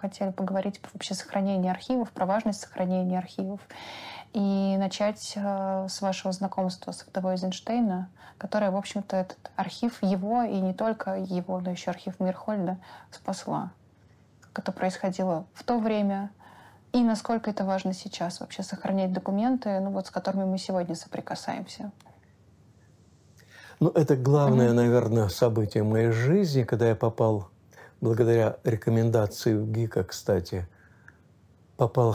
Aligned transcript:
Хотели 0.00 0.30
поговорить 0.30 0.80
про 0.80 0.90
вообще 0.94 1.14
сохранение 1.14 1.70
архивов, 1.70 2.10
про 2.10 2.24
важность 2.26 2.60
сохранения 2.60 3.18
архивов. 3.18 3.60
И 4.32 4.76
начать 4.78 5.32
э, 5.34 5.86
с 5.88 6.00
вашего 6.00 6.32
знакомства 6.32 6.92
с 6.92 7.04
вдовой 7.04 7.32
Эйзенштейна, 7.32 8.08
которая, 8.38 8.70
в 8.70 8.76
общем-то, 8.76 9.16
этот 9.16 9.50
архив 9.56 10.02
его, 10.02 10.42
и 10.42 10.60
не 10.60 10.72
только 10.72 11.16
его, 11.16 11.60
но 11.60 11.70
еще 11.70 11.90
архив 11.90 12.20
Мирхольда 12.20 12.78
спасла. 13.10 13.72
Как 14.40 14.64
это 14.64 14.72
происходило 14.72 15.46
в 15.52 15.64
то 15.64 15.78
время, 15.78 16.30
и 16.92 17.02
насколько 17.02 17.50
это 17.50 17.64
важно 17.64 17.92
сейчас 17.92 18.40
вообще 18.40 18.62
сохранять 18.62 19.12
документы, 19.12 19.78
ну 19.80 19.90
вот 19.90 20.06
с 20.06 20.10
которыми 20.10 20.44
мы 20.44 20.58
сегодня 20.58 20.94
соприкасаемся. 20.94 21.92
Ну, 23.78 23.88
это 23.90 24.16
главное, 24.16 24.68
mm-hmm. 24.68 24.74
наверное, 24.74 25.28
событие 25.28 25.82
моей 25.82 26.10
жизни, 26.10 26.64
когда 26.64 26.88
я 26.88 26.96
попал 26.96 27.48
благодаря 28.00 28.56
рекомендации 28.64 29.64
ГИКа, 29.64 30.04
кстати, 30.04 30.68
попал 31.80 32.14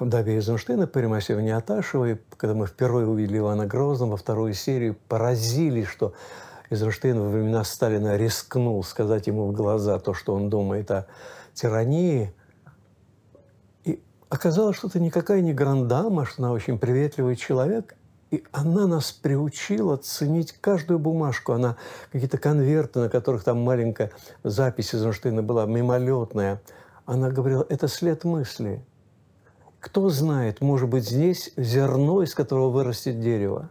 к 0.00 0.04
Даве 0.04 0.34
Эйзенштейна, 0.34 0.88
Перемасевне 0.88 1.54
Аташевой, 1.54 2.20
когда 2.36 2.56
мы 2.56 2.66
впервые 2.66 3.06
увидели 3.06 3.38
Ивана 3.38 3.64
Грозного 3.64 4.10
во 4.10 4.16
второй 4.16 4.52
серии, 4.52 4.96
поразились, 5.06 5.86
что 5.86 6.12
Эйзенштейн 6.70 7.16
во 7.16 7.28
времена 7.28 7.62
Сталина 7.62 8.16
рискнул 8.16 8.82
сказать 8.82 9.28
ему 9.28 9.46
в 9.46 9.52
глаза 9.52 10.00
то, 10.00 10.12
что 10.12 10.34
он 10.34 10.50
думает 10.50 10.90
о 10.90 11.06
тирании. 11.54 12.34
И 13.84 14.02
оказалось, 14.28 14.76
что 14.76 14.88
это 14.88 14.98
никакая 14.98 15.40
не 15.40 15.54
грандама, 15.54 16.24
что 16.24 16.42
она 16.42 16.50
очень 16.50 16.76
приветливый 16.76 17.36
человек, 17.36 17.94
и 18.32 18.42
она 18.50 18.88
нас 18.88 19.12
приучила 19.12 19.98
ценить 19.98 20.50
каждую 20.60 20.98
бумажку. 20.98 21.52
Она 21.52 21.76
какие-то 22.10 22.38
конверты, 22.38 22.98
на 22.98 23.08
которых 23.08 23.44
там 23.44 23.62
маленькая 23.62 24.10
запись 24.42 24.94
из 24.94 25.04
Эйнштейна 25.04 25.44
была 25.44 25.64
мимолетная. 25.64 26.60
Она 27.04 27.30
говорила, 27.30 27.64
это 27.68 27.86
след 27.86 28.24
мысли. 28.24 28.84
Кто 29.86 30.10
знает, 30.10 30.60
может 30.60 30.88
быть, 30.88 31.08
здесь 31.08 31.52
зерно, 31.56 32.20
из 32.22 32.34
которого 32.34 32.70
вырастет 32.70 33.20
дерево. 33.20 33.70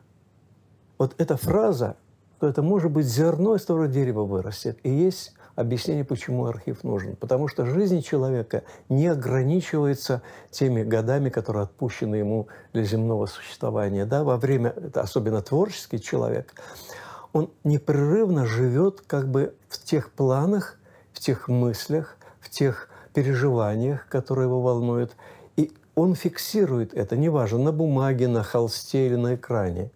Вот 0.97 1.13
эта 1.17 1.35
фраза, 1.35 1.97
что 2.38 2.47
это 2.47 2.61
может 2.61 2.89
быть 2.89 3.05
зерно, 3.05 3.55
из 3.55 3.63
которого 3.63 3.89
дерево 3.89 4.23
вырастет, 4.23 4.80
и 4.83 4.89
есть 4.89 5.33
объяснение, 5.55 6.05
почему 6.05 6.45
архив 6.45 6.85
нужен. 6.85 7.17
Потому 7.17 7.49
что 7.49 7.66
жизнь 7.66 8.02
человека 8.02 8.63
не 8.88 9.07
ограничивается 9.07 10.22
теми 10.52 10.83
годами, 10.83 11.27
которые 11.27 11.63
отпущены 11.63 12.16
ему 12.16 12.47
для 12.72 12.85
земного 12.85 13.25
существования. 13.25 14.05
Да? 14.05 14.23
Во 14.23 14.38
время, 14.38 14.69
это 14.69 15.02
особенно 15.02 15.41
творческий 15.41 16.00
человек, 16.00 16.53
он 17.33 17.52
непрерывно 17.66 18.45
живет 18.45 19.02
как 19.02 19.27
бы 19.27 19.53
в 19.67 19.83
тех 19.83 20.13
планах, 20.13 20.79
в 21.11 21.19
тех 21.19 21.50
мыслях, 21.50 22.16
в 22.39 22.50
тех 22.50 22.88
переживаниях, 23.13 24.07
которые 24.07 24.45
его 24.45 24.61
волнуют. 24.61 25.13
Он 25.95 26.13
фиксирует 26.15 26.93
это, 26.93 27.17
неважно, 27.17 27.57
на 27.57 27.71
бумаге, 27.71 28.27
на 28.27 28.43
холсте 28.43 29.07
или 29.07 29.15
на 29.15 29.35
экране. 29.35 29.91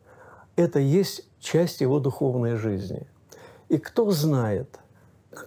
Это 0.56 0.80
есть 0.80 1.28
часть 1.40 1.82
его 1.82 2.00
духовной 2.00 2.56
жизни. 2.56 3.08
И 3.68 3.78
кто 3.78 4.10
знает– 4.12 4.80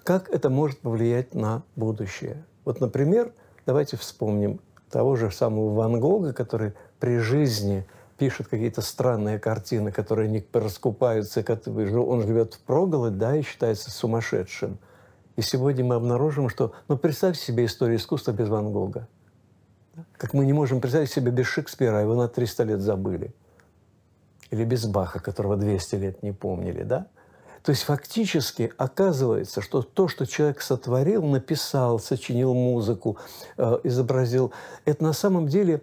как 0.05 0.31
это 0.31 0.49
может 0.49 0.79
повлиять 0.79 1.35
на 1.35 1.63
будущее? 1.77 2.45
Вот, 2.65 2.81
например, 2.81 3.33
давайте 3.67 3.97
вспомним 3.97 4.61
того 4.91 5.17
же 5.17 5.31
самого 5.31 5.75
Ван 5.75 5.99
Гога, 6.01 6.33
который 6.33 6.75
при 7.01 7.19
жизни 7.19 7.87
пишет 8.17 8.47
какие-то 8.47 8.83
странные 8.83 9.39
картины, 9.39 9.91
которые 9.91 10.29
не 10.29 10.45
раскупаются, 10.53 11.45
он 11.45 12.23
живет 12.23 12.55
в 12.55 12.61
проголодь, 12.61 13.19
да, 13.19 13.37
и 13.37 13.43
считается 13.43 13.91
сумасшедшим. 13.91 14.79
И 15.35 15.43
сегодня 15.43 15.85
мы 15.85 15.97
обнаружим, 15.97 16.49
что, 16.49 16.73
ну, 16.89 16.97
представь 16.97 17.39
себе 17.39 17.65
историю 17.65 17.97
искусства 17.97 18.33
без 18.33 18.49
Ван 18.49 18.71
Гога. 18.71 19.09
Как 20.17 20.35
мы 20.35 20.47
не 20.47 20.53
можем 20.53 20.81
представить 20.81 21.11
себе 21.11 21.31
без 21.31 21.47
Шекспира, 21.47 21.99
а 21.99 22.01
его 22.01 22.15
на 22.15 22.29
300 22.29 22.65
лет 22.65 22.81
забыли. 22.81 23.35
Или 24.51 24.65
без 24.65 24.87
Баха, 24.87 25.21
которого 25.21 25.57
200 25.57 25.95
лет 25.97 26.23
не 26.23 26.33
помнили, 26.33 26.83
да? 26.83 27.07
То 27.63 27.71
есть 27.71 27.85
фактически 27.85 28.73
оказывается, 28.77 29.61
что 29.61 29.83
то, 29.83 30.09
что 30.09 30.27
человек 30.27 30.61
сотворил, 30.61 31.23
написал, 31.23 32.01
сочинил 32.01 32.55
музыку, 32.55 33.19
э, 33.57 33.79
изобразил, 33.85 34.53
это 34.85 35.05
на 35.05 35.13
самом 35.13 35.47
деле 35.47 35.81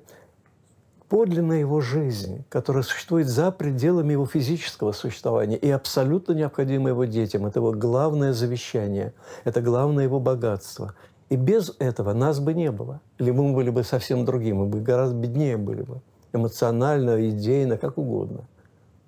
подлинная 1.08 1.60
его 1.60 1.80
жизнь, 1.80 2.44
которая 2.50 2.84
существует 2.84 3.28
за 3.28 3.52
пределами 3.52 4.12
его 4.12 4.26
физического 4.26 4.92
существования 4.92 5.58
и 5.58 5.70
абсолютно 5.70 6.34
необходима 6.34 6.90
его 6.90 7.06
детям. 7.06 7.46
Это 7.46 7.60
его 7.60 7.72
главное 7.72 8.34
завещание, 8.34 9.14
это 9.46 9.62
главное 9.62 10.04
его 10.04 10.20
богатство. 10.20 10.96
И 11.30 11.36
без 11.36 11.76
этого 11.80 12.14
нас 12.14 12.40
бы 12.40 12.54
не 12.54 12.72
было. 12.72 13.02
Или 13.20 13.32
мы 13.32 13.54
были 13.54 13.70
бы 13.70 13.84
совсем 13.84 14.26
другим, 14.26 14.58
мы 14.58 14.66
бы 14.66 14.82
гораздо 14.82 15.16
беднее 15.16 15.58
были 15.58 15.84
бы. 15.84 16.02
Эмоционально, 16.34 17.30
идейно, 17.30 17.78
как 17.78 17.98
угодно. 17.98 18.48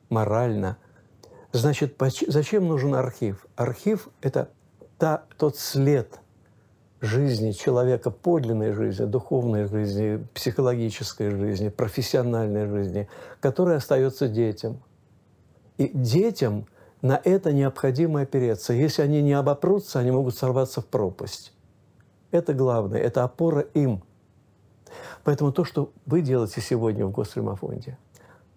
Морально– 0.10 0.78
Значит, 1.54 1.96
зачем 2.28 2.68
нужен 2.68 2.96
архив? 2.96 3.46
Архив– 3.56 4.08
это 4.22 4.50
та, 4.98 5.24
тот 5.38 5.58
след 5.58 6.20
жизни 7.02 7.52
человека, 7.52 8.10
подлинной 8.10 8.72
жизни, 8.72 9.06
духовной 9.06 9.66
жизни, 9.66 10.26
психологической 10.34 11.32
жизни, 11.32 11.68
профессиональной 11.70 12.68
жизни, 12.68 13.10
который 13.42 13.76
остается 13.76 14.30
детям. 14.30 14.82
И 15.78 15.90
детям 15.94 16.68
на 17.02 17.20
это 17.22 17.52
необходимо 17.52 18.22
опереться. 18.22 18.72
Если 18.72 19.02
они 19.02 19.22
не 19.22 19.34
обопрутся, 19.34 20.00
они 20.00 20.12
могут 20.12 20.38
сорваться 20.38 20.80
в 20.80 20.86
пропасть. 20.86 21.54
Это 22.32 22.54
главное, 22.54 23.00
это 23.00 23.24
опора 23.24 23.62
им. 23.62 24.04
Поэтому 25.24 25.52
то, 25.52 25.64
что 25.64 25.92
вы 26.06 26.22
делаете 26.22 26.62
сегодня 26.62 27.06
в 27.06 27.12
Госремофонде, 27.12 27.98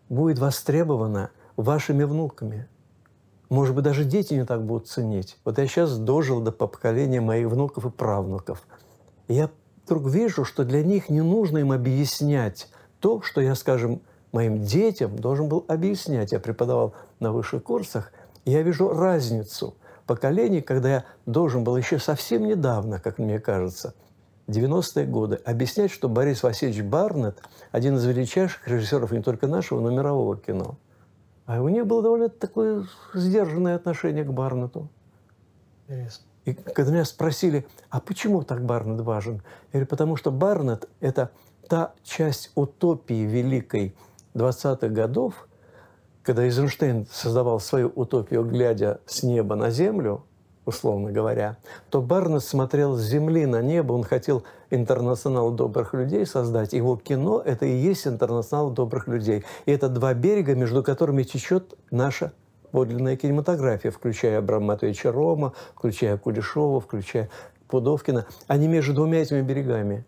будет 0.08 0.38
востребовано 0.38 1.30
вашими 1.56 2.04
внуками– 2.04 2.68
может 3.54 3.74
быть, 3.74 3.84
даже 3.84 4.04
дети 4.04 4.34
не 4.34 4.44
так 4.44 4.64
будут 4.64 4.88
ценить. 4.88 5.38
Вот 5.44 5.58
я 5.58 5.66
сейчас 5.68 5.96
дожил 5.98 6.40
до 6.40 6.50
поколения 6.50 7.20
моих 7.20 7.48
внуков 7.48 7.86
и 7.86 7.90
правнуков. 7.90 8.66
Я 9.28 9.50
вдруг 9.84 10.08
вижу, 10.08 10.44
что 10.44 10.64
для 10.64 10.82
них 10.82 11.08
не 11.08 11.20
нужно 11.20 11.58
им 11.58 11.70
объяснять 11.70 12.68
то, 13.00 13.22
что 13.22 13.41
я, 13.41 13.54
скажем, 13.54 14.00
моим 14.32 14.62
детям 14.62 15.16
должен 15.16 15.48
был 15.48 15.64
объяснять. 15.68 16.32
Я 16.32 16.41
преподавал 16.41 16.94
на 17.20 17.32
высших 17.32 17.62
курсах, 17.62 18.12
и 18.44 18.50
я 18.50 18.62
вижу 18.62 18.88
разницу 18.88 19.76
поколений, 20.06 20.60
когда 20.60 20.88
я 20.88 21.04
должен 21.26 21.65
был 21.65 21.76
еще 21.76 21.98
совсем 21.98 22.47
недавно, 22.47 22.98
как 22.98 23.19
мне 23.19 23.38
кажется, 23.38 23.94
90-е 24.48 25.06
годы, 25.06 25.37
объяснять, 25.44 25.91
что 25.91 26.09
Борис 26.09 26.42
Васильевич 26.42 26.82
Барнетт– 26.82 27.42
один 27.72 27.97
из 27.97 28.04
величайших 28.04 28.69
режиссеров 28.69 29.12
не 29.12 29.22
только 29.22 29.47
нашего, 29.47 29.81
но 29.81 29.91
и 29.91 29.94
мирового 29.94 30.37
кино– 30.37 30.76
а 31.47 31.60
у 31.60 31.69
нее 31.69 31.84
было 31.84 32.03
довольно 32.03 32.28
такое 32.28 32.87
сдержанное 33.12 33.76
отношение 33.76 34.25
к 34.25 34.32
Барнету. 34.32 34.88
И 36.44 36.53
когда 36.54 36.91
меня 36.91 37.04
спросили, 37.04 37.66
а 37.91 38.00
почему 38.00 38.42
так 38.42 38.65
Барнет 38.65 39.00
важен? 39.00 39.36
Я 39.72 39.81
говорю, 39.81 39.86
потому 39.86 40.16
что 40.16 40.31
Барнет– 40.31 40.88
это 41.00 41.31
та 41.69 41.94
часть 42.03 42.50
утопии 42.54 43.25
великой 43.25 43.94
20-х 44.34 44.88
годов, 44.88 45.48
когда 46.24 46.44
Эйзенштейн 46.44 47.06
создавал 47.12 47.60
свою 47.60 47.92
утопию, 47.94 48.44
глядя 48.44 49.00
с 49.06 49.22
неба 49.22 49.54
на 49.54 49.70
землю– 49.70 50.24
условно 50.66 51.12
говоря, 51.12 51.56
то 51.91 52.00
Барнес 52.00 52.47
смотрел 52.47 52.97
с 52.97 53.03
земли 53.03 53.47
на 53.47 53.62
небо, 53.62 53.92
он 53.92 54.03
хотел 54.03 54.44
интернационал 54.71 55.50
добрых 55.50 55.94
людей 55.94 56.26
создать. 56.26 56.72
Его 56.72 56.97
кино– 56.97 57.42
это 57.44 57.66
и 57.66 57.76
есть 57.76 58.06
интернационал 58.06 58.71
добрых 58.71 59.06
людей. 59.06 59.44
И 59.66 59.72
это 59.72 59.88
два 59.88 60.15
берега, 60.15 60.54
между 60.54 60.82
которыми 60.82 61.22
течет 61.22 61.74
наша 61.91 62.32
подлинная 62.70 63.16
кинематография, 63.16 63.91
включая 63.91 64.38
Абрама 64.38 64.66
Матвеевича 64.66 65.12
Рома, 65.12 65.53
включая 65.77 66.16
Кулешова, 66.16 66.80
включая 66.80 67.28
Пудовкина. 67.68 68.27
Они 68.47 68.66
между 68.66 68.94
двумя 68.94 69.22
этими 69.22 69.42
берегами. 69.42 70.04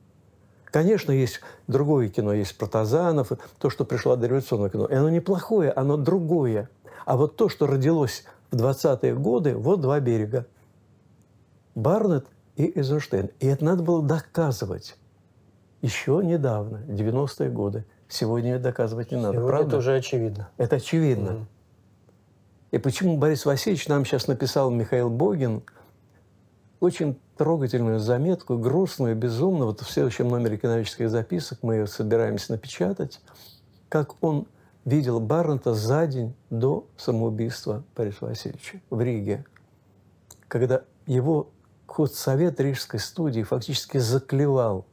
Конечно, 0.76 1.10
есть 1.10 1.40
другое 1.68 2.10
кино, 2.10 2.34
есть 2.34 2.58
Протазанов, 2.58 3.32
то, 3.58 3.70
что 3.70 3.86
пришло 3.86 4.12
от 4.12 4.22
революционного 4.22 4.68
кино. 4.68 4.84
И 4.84 4.92
оно 4.92 5.08
неплохое, 5.08 5.72
оно 5.72 5.96
другое. 5.96 6.68
А 7.06 7.16
вот 7.16 7.36
то, 7.36 7.48
что 7.48 7.66
родилось 7.66 8.24
в 8.50 8.56
20-е 8.56 9.14
годы 9.14 9.56
вот 9.56 9.80
два 9.80 10.00
берега. 10.00 10.44
Барнетт 11.74 12.26
и 12.56 12.78
Эйзенштейн. 12.78 13.30
И 13.40 13.46
это 13.46 13.64
надо 13.64 13.84
было 13.84 14.02
доказывать. 14.02 14.98
Еще 15.80 16.20
недавно, 16.22 16.82
90-е 16.88 17.48
годы. 17.48 17.86
Сегодня 18.06 18.56
это 18.56 18.64
доказывать 18.64 19.12
не 19.12 19.16
надо. 19.16 19.32
Сегодня 19.32 19.48
правда? 19.48 19.68
это 19.68 19.76
уже 19.78 19.96
очевидно. 19.96 20.50
Это 20.58 20.76
очевидно. 20.76 21.28
Mm. 21.28 21.44
И 22.72 22.78
почему 22.78 23.16
Борис 23.16 23.46
Васильевич 23.46 23.88
нам 23.88 24.04
сейчас 24.04 24.28
написал 24.28 24.70
Михаил 24.70 25.08
Богин, 25.08 25.62
очень 26.80 27.18
трогательную 27.36 28.00
заметку, 28.00 28.56
грустную, 28.58 29.14
безумную. 29.14 29.66
Вот 29.66 29.80
в 29.80 29.90
следующем 29.90 30.28
номере 30.28 30.56
экономических 30.56 31.10
записок 31.10 31.58
мы 31.62 31.74
ее 31.74 31.86
собираемся 31.86 32.52
напечатать, 32.52 33.20
как 33.88 34.22
он 34.22 34.46
видел 34.84 35.20
Барнета 35.20 35.74
за 35.74 36.06
день 36.06 36.34
до 36.48 36.86
самоубийства 36.96 37.84
Бориса 37.94 38.26
Васильевича 38.26 38.80
в 38.88 39.00
Риге, 39.00 39.44
когда 40.48 40.82
его 41.06 41.50
худсовет 41.86 42.60
Рижской 42.60 43.00
студии 43.00 43.42
фактически 43.42 43.98
заклевал. 43.98 44.86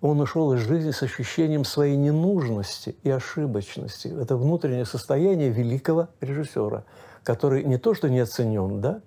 Он 0.00 0.20
ушел 0.20 0.52
из 0.52 0.60
жизни 0.60 0.92
с 0.92 1.02
ощущением 1.02 1.64
своей 1.64 1.96
ненужности 1.96 2.96
и 3.02 3.10
ошибочности. 3.10 4.08
Это 4.08 4.36
внутреннее 4.36 4.84
состояние 4.84 5.50
великого 5.50 6.08
режиссера, 6.20 6.84
который 7.24 7.64
не 7.64 7.78
то 7.78 7.94
что 7.94 8.08
не 8.08 8.20
оценен, 8.20 8.80
да, 8.80 9.00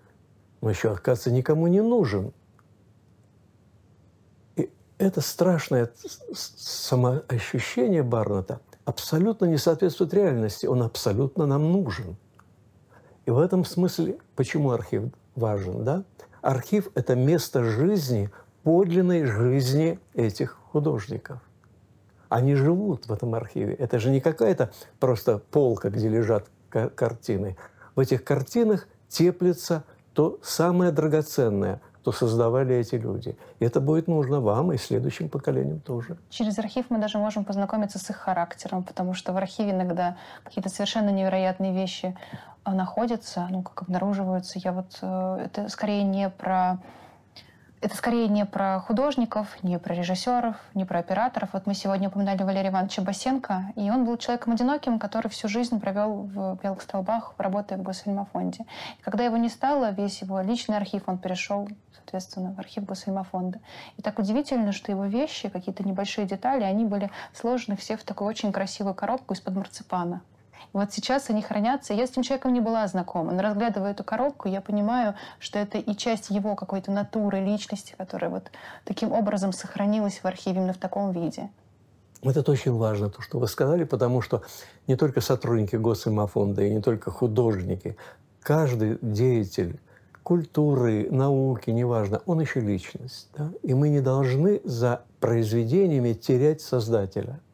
но 0.62 0.70
еще, 0.70 0.92
оказывается, 0.92 1.32
никому 1.32 1.68
не 1.68 1.82
нужен. 1.82 2.34
Это 5.02 5.20
страшное 5.22 5.90
самоощущение 6.32 8.04
Барнета 8.04 8.60
абсолютно 8.86 9.46
не 9.46 9.58
соответствует 9.58 10.14
реальности. 10.14 10.68
Он 10.68 10.84
абсолютно 10.84 11.48
нам 11.48 11.72
нужен. 11.72 12.18
И 13.26 13.32
в 13.32 13.40
этом 13.40 13.66
смысле, 13.66 14.20
почему 14.36 14.70
архив 14.70 15.06
важен, 15.36 15.84
да? 15.84 16.04
Архив– 16.44 16.90
это 16.94 17.16
место 17.16 17.64
жизни, 17.64 18.30
подлинной 18.62 19.26
жизни 19.26 20.00
этих 20.14 20.60
художников. 20.72 21.40
Они 22.30 22.54
живут 22.54 23.08
в 23.08 23.12
этом 23.12 23.34
архиве. 23.34 23.74
Это 23.74 23.98
же 23.98 24.12
не 24.12 24.22
какая-то 24.22 24.70
просто 25.00 25.40
полка, 25.40 25.90
где 25.90 26.10
лежат 26.10 26.46
картины. 26.70 27.58
В 27.96 28.02
этих 28.02 28.24
картинах 28.24 28.88
теплится 29.08 29.84
то 30.14 30.40
самое 30.44 30.92
драгоценное, 30.92 31.82
что 32.02 32.12
создавали 32.12 32.76
эти 32.76 32.96
люди. 32.96 33.36
И 33.60 33.66
это 33.66 33.80
будет 33.80 34.08
нужно 34.08 34.40
вам 34.40 34.72
и 34.72 34.78
следующим 34.78 35.30
поколениям 35.30 35.80
тоже. 35.80 36.18
Через 36.30 36.58
архив 36.58 36.86
мы 36.90 36.98
даже 36.98 37.18
можем 37.20 37.44
познакомиться 37.44 38.00
с 38.00 38.10
их 38.10 38.16
характером, 38.18 38.84
потому 38.84 39.14
что 39.14 39.34
в 39.34 39.38
архиве 39.38 39.72
иногда 39.72 40.18
какие-то 40.44 40.70
совершенно 40.70 41.10
невероятные 41.10 41.74
вещи 41.74 42.18
а, 42.64 42.74
находятся, 42.74 43.48
ну, 43.52 43.62
как 43.62 43.84
обнаруживаются. 43.84 44.60
Я 44.60 44.72
вот... 44.72 44.98
Э, 45.02 45.46
это 45.46 45.70
скорее 45.70 46.04
не 46.04 46.30
про 46.30 46.80
это 47.82 47.98
скорее 47.98 48.28
не 48.28 48.46
про 48.46 48.80
художников, 48.80 49.48
не 49.64 49.80
про 49.80 49.96
режиссеров, 49.96 50.56
не 50.76 50.86
про 50.86 51.00
операторов. 51.00 51.50
Вот 51.54 51.66
мы 51.66 51.74
сегодня 51.74 52.10
упоминали 52.10 52.44
Валерия 52.44 52.70
Ивановича 52.70 53.02
Басенко, 53.02 53.74
и 53.76 53.90
он 53.90 54.06
был 54.06 54.18
человеком 54.18 54.54
одиноким, 54.54 55.00
который 55.00 55.30
всю 55.30 55.48
жизнь 55.48 55.80
провел 55.80 56.24
в 56.24 56.60
Белых 56.62 56.84
Столбах, 56.84 57.34
работая 57.40 57.80
в 57.80 57.82
Госфильмофонде. 57.82 58.66
И 59.00 59.02
когда 59.02 59.24
его 59.24 59.38
не 59.38 59.50
стало, 59.50 59.92
весь 59.92 60.22
его 60.22 60.42
личный 60.42 60.78
архив, 60.78 61.04
он 61.08 61.18
перешел, 61.18 61.68
соответственно, 61.96 62.54
в 62.54 62.60
архив 62.60 62.86
Госфильмофонда. 62.86 63.60
И 63.98 64.04
так 64.04 64.20
удивительно, 64.20 64.74
что 64.74 64.92
его 64.92 65.06
вещи, 65.06 65.50
какие-то 65.50 65.84
небольшие 65.84 66.28
детали, 66.28 66.64
они 66.64 66.86
были 66.86 67.10
сложены 67.34 67.76
все 67.78 67.98
в 67.98 68.04
такую 68.04 68.28
очень 68.28 68.52
красивую 68.52 68.94
коробку 68.94 69.34
из-под 69.34 69.56
марципана. 69.56 70.22
Вот 70.74 70.94
сейчас 70.94 71.30
они 71.30 71.42
хранятся. 71.42 71.94
Я 71.94 72.08
с 72.08 72.12
этим 72.12 72.24
человеком 72.24 72.54
не 72.54 72.62
была 72.62 72.88
знакома, 72.88 73.32
но 73.32 73.42
разглядывая 73.42 73.92
эту 73.92 74.04
коробку, 74.04 74.48
я 74.48 74.62
понимаю, 74.62 75.16
что 75.40 75.60
это 75.60 75.78
и 75.78 75.96
часть 75.96 76.30
его 76.30 76.56
какой-то 76.56 76.92
натуры, 76.92 77.40
личности, 77.40 77.96
которая 77.98 78.32
вот 78.32 78.52
таким 78.86 79.12
образом 79.12 79.54
сохранилась 79.54 80.20
в 80.20 80.26
архиве 80.26 80.58
именно 80.58 80.74
в 80.74 80.78
таком 80.78 81.12
виде. 81.12 81.50
Это 82.24 82.52
очень 82.52 82.74
важно, 82.74 83.10
то, 83.10 83.22
что 83.22 83.40
вы 83.40 83.48
сказали, 83.48 83.84
потому 83.84 84.22
что 84.22 84.44
не 84.88 84.96
только 84.96 85.22
сотрудники 85.22 85.76
Госфильмофонда 85.76 86.64
и 86.64 86.70
не 86.70 86.82
только 86.82 87.10
художники, 87.10 87.98
каждый 88.42 89.00
деятель 89.02 89.80
культуры, 90.22 91.10
науки, 91.10 91.72
неважно, 91.72 92.22
он 92.28 92.40
еще 92.40 92.60
личность. 92.60 93.30
Да? 93.36 93.52
И 93.64 93.74
мы 93.74 93.90
не 93.90 94.02
должны 94.02 94.62
за 94.64 95.02
произведениями 95.20 96.14
терять 96.14 96.62
создателя– 96.62 97.40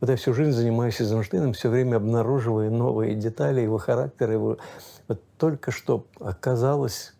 вот 0.00 0.10
я 0.10 0.16
всю 0.16 0.34
жизнь 0.34 0.52
занимаюсь 0.52 1.00
Эйзенштейном, 1.00 1.54
все 1.54 1.70
время 1.70 1.96
обнаруживаю 1.96 2.70
новые 2.70 3.14
детали 3.14 3.62
его 3.62 3.78
характера. 3.78 4.34
Его... 4.34 4.58
Вот 5.08 5.22
только 5.38 5.70
что 5.70 6.06
оказалось, 6.20 7.14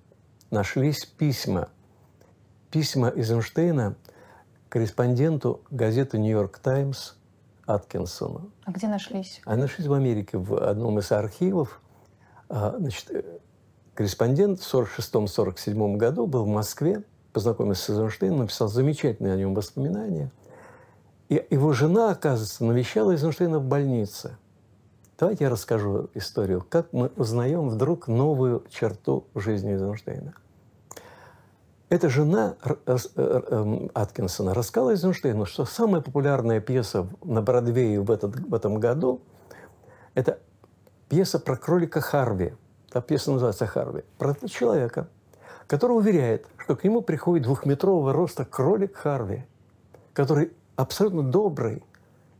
нашлись 0.51 1.07
письма. 1.07 1.69
Письма 2.71 3.11
Эйзенштейна 3.15 3.97
корреспонденту 4.69 5.63
газеты 5.71 6.19
«Нью-Йорк 6.19 6.59
Таймс» 6.59 7.15
Аткинсону. 7.67 8.51
А 8.65 8.73
где 8.73 8.89
нашлись? 8.89 9.41
Они 9.47 9.63
нашлись 9.63 9.87
в 9.87 9.93
Америке, 9.95 10.37
в 10.37 10.55
одном 10.63 10.99
из 10.99 11.11
архивов. 11.11 11.81
А, 12.49 12.77
значит, 12.79 13.11
э, 13.11 13.23
корреспондент 13.95 14.61
в 14.61 14.75
1946-1947 14.75 15.97
году 15.97 16.27
был 16.27 16.45
в 16.45 16.49
Москве, 16.49 17.03
познакомился 17.33 17.87
с 17.87 17.91
Эйзенштейном, 17.97 18.41
написал 18.41 18.69
замечательные 18.69 19.33
о 19.33 19.37
нем 19.37 19.55
воспоминания– 19.55 20.31
и 21.29 21.45
его 21.51 21.73
жена, 21.73 22.11
оказывается, 22.11 22.65
навещала 22.65 23.13
Эйзенштейна 23.13 23.59
в 23.59 23.65
больнице. 23.65 24.37
Давайте 25.19 25.45
я 25.45 25.51
расскажу 25.51 26.11
историю, 26.15 26.65
как 26.69 26.93
мы 26.93 27.11
узнаем 27.17 27.69
вдруг 27.69 28.07
новую 28.07 28.65
черту 28.71 29.25
жизни 29.35 29.73
Эйзенштейна. 29.73 30.35
Эта 31.89 32.09
жена 32.09 32.57
э, 32.65 32.97
эм, 33.17 33.91
Аткинсона 33.95 34.55
рассказала 34.55 34.91
Эйзенштейну, 34.91 35.47
что 35.47 35.65
самая 35.65 36.01
популярная 36.01 36.61
пьеса 36.61 37.09
на 37.23 37.43
Бродвее 37.43 38.01
в, 38.01 38.11
этот, 38.11 38.37
в 38.37 38.55
этом 38.55 38.81
году– 38.81 39.21
это 40.15 40.39
пьеса 41.09 41.39
про 41.39 41.57
кролика 41.57 42.01
Харви. 42.01 42.55
Та 42.91 43.01
пьеса 43.01 43.31
называется 43.31 43.67
«Харви». 43.67 44.03
Про 44.19 44.35
человека, 44.49 45.09
который 45.67 45.93
уверяет, 45.93 46.47
что 46.57 46.75
к 46.75 46.85
нему 46.85 47.03
приходит 47.03 47.45
двухметрового 47.45 48.13
роста 48.13 48.45
кролик 48.45 48.97
Харви, 48.97 49.45
который 50.13 50.53
абсолютно 50.77 51.23
добрый, 51.23 51.83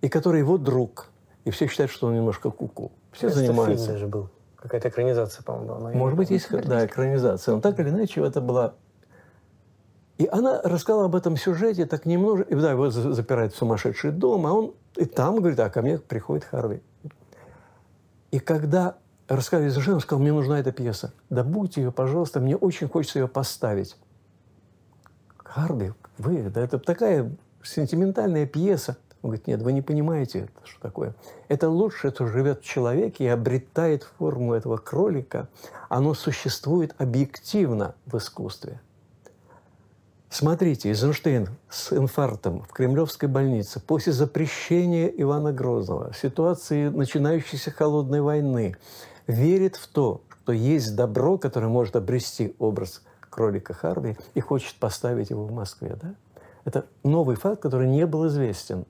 и 0.01 0.09
который 0.09 0.41
его 0.41 0.59
друг. 0.59 1.09
И 1.45 1.51
все 1.51 1.67
считают, 1.67 1.91
что 1.91 2.09
он 2.09 2.15
немножко 2.15 2.51
куку. 2.51 2.93
Все 3.13 3.29
Это 3.29 3.37
занимаются. 3.37 3.87
Фильм 3.87 3.99
же 3.99 4.07
был. 4.07 4.31
Какая-то 4.57 4.89
экранизация, 4.89 5.43
по-моему, 5.43 5.75
была. 5.75 5.91
Может 5.93 6.19
быть, 6.19 6.31
есть 6.31 6.51
да, 6.51 6.85
экранизация. 6.87 7.55
Но 7.55 7.61
так 7.61 7.79
или 7.81 7.89
иначе, 7.89 8.21
это 8.25 8.41
была... 8.41 8.75
И 10.19 10.27
она 10.27 10.61
рассказала 10.63 11.05
об 11.05 11.15
этом 11.15 11.37
сюжете 11.37 11.87
так 11.87 12.07
немножко... 12.07 12.45
И 12.49 12.55
да, 12.55 12.73
его 12.73 12.91
запирает 12.91 13.53
в 13.53 13.57
сумасшедший 13.57 14.13
дом, 14.13 14.47
а 14.47 14.53
он 14.53 14.75
и 14.97 15.05
там 15.05 15.37
говорит, 15.37 15.61
а 15.61 15.69
ко 15.69 15.83
мне 15.83 15.99
приходит 15.99 16.45
Харви. 16.45 16.83
И 18.31 18.39
когда 18.39 18.97
рассказывали 19.29 19.71
за 19.71 19.93
он 19.93 20.01
сказал, 20.01 20.21
мне 20.21 20.33
нужна 20.33 20.59
эта 20.59 20.73
пьеса. 20.73 21.13
Да 21.31 21.45
будьте 21.45 21.83
ее, 21.83 21.93
пожалуйста, 21.93 22.41
мне 22.41 22.57
очень 22.57 22.89
хочется 22.89 23.19
ее 23.19 23.29
поставить. 23.29 23.97
Харви, 25.37 25.93
вы, 26.19 26.51
да 26.51 26.61
это 26.63 26.79
такая 26.79 27.31
сентиментальная 27.67 28.47
пьеса. 28.47 28.97
Он 29.23 29.31
говорит, 29.31 29.47
нет, 29.47 29.63
вы 29.63 29.73
не 29.73 29.83
понимаете, 29.83 30.49
что 30.65 30.81
такое. 30.81 31.15
Это 31.49 31.69
лучшее, 31.69 32.13
что 32.13 32.27
живет 32.27 32.61
в 32.61 32.65
человеке 32.65 33.25
и 33.25 33.29
обретает 33.29 34.05
форму 34.05 34.55
этого 34.55 34.77
кролика. 34.77 35.49
Оно 35.89 36.15
существует 36.15 36.95
объективно 36.99 37.95
в 38.07 38.17
искусстве. 38.19 38.81
Смотрите, 40.29 40.91
Эйзенштейн 40.91 41.49
с 41.71 41.93
инфарктом 41.93 42.63
в 42.63 42.69
Кремлевской 42.69 43.29
больнице 43.29 43.81
после 43.81 44.13
запрещения 44.13 45.07
Ивана 45.09 45.53
Грозного, 45.53 46.13
ситуации 46.15 46.89
начинающейся 46.89 47.71
холодной 47.71 48.21
войны, 48.21 48.77
верит 49.27 49.77
в 49.77 49.89
то, 49.89 50.21
что 50.29 50.53
есть 50.53 50.95
добро, 50.95 51.39
которое 51.39 51.67
может 51.67 51.97
обрести 51.97 52.55
образ 52.61 53.03
кролика 53.31 53.75
Харви 53.75 54.17
и 54.35 54.41
хочет 54.41 54.77
поставить 54.77 55.31
его 55.31 55.45
в 55.45 55.53
Москве. 55.53 55.97
Да? 56.01 56.15
Это 56.67 56.87
новый 57.05 57.37
факт, 57.37 57.63
который 57.63 57.89
не 57.89 58.07
был 58.07 58.27
известен. 58.27 58.87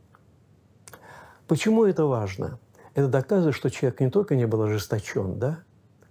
Почему 1.47 1.85
это 1.85 2.07
важно? 2.07 2.59
Это 2.95 3.07
доказывает, 3.07 3.55
что 3.55 3.71
человек 3.71 4.01
не 4.01 4.11
только 4.11 4.35
не 4.35 4.47
был 4.47 4.63
ожесточен, 4.63 5.39
да, 5.39 5.59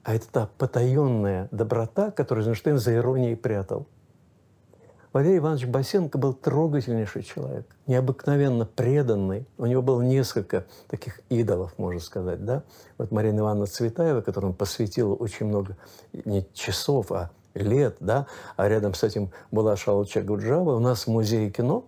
а 0.04 0.14
это 0.14 0.28
та 0.32 0.50
потаенная 0.60 1.50
доброта, 1.52 2.12
которую 2.12 2.44
Эйзенштейн 2.44 2.78
за 2.78 2.94
иронией 2.94 3.36
прятал. 3.36 3.88
Валерий 5.12 5.40
Иванович 5.40 5.66
Басенко 5.66 6.20
был 6.20 6.34
трогательнейший 6.34 7.24
человек, 7.24 7.76
необыкновенно 7.88 8.68
преданный. 8.68 9.48
У 9.58 9.66
него 9.66 9.82
было 9.82 10.04
несколько 10.04 10.66
таких 10.88 11.22
идолов, 11.30 11.80
можно 11.80 12.00
сказать. 12.00 12.46
Да? 12.46 12.62
Вот 13.00 13.12
Марина 13.12 13.40
Ивановна 13.40 13.66
Цветаева, 13.66 14.22
которой 14.22 14.48
он 14.48 14.54
посвятил 14.54 15.18
очень 15.20 15.48
много 15.48 15.78
не 16.14 16.46
часов, 16.54 17.12
а 17.12 17.32
лет, 17.56 17.98
да, 18.00 18.28
а 18.56 18.68
рядом 18.68 18.94
с 18.94 19.04
этим 19.04 19.32
была 19.52 19.76
Шалча 19.76 20.22
Гуджава, 20.22 20.76
у 20.76 20.80
нас 20.80 21.08
в 21.08 21.08
музее 21.08 21.50
кино, 21.50 21.86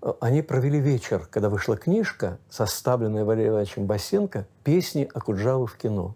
э, 0.00 0.12
они 0.20 0.42
провели 0.42 0.80
вечер, 0.80 1.26
когда 1.30 1.48
вышла 1.48 1.76
книжка, 1.76 2.38
составленная 2.48 3.24
Валерием 3.24 3.52
Ивановичем 3.52 3.86
Басенко 3.86 4.46
«Песни 4.64 5.10
о 5.12 5.18
Акуджавы 5.18 5.66
в 5.66 5.76
кино». 5.76 6.14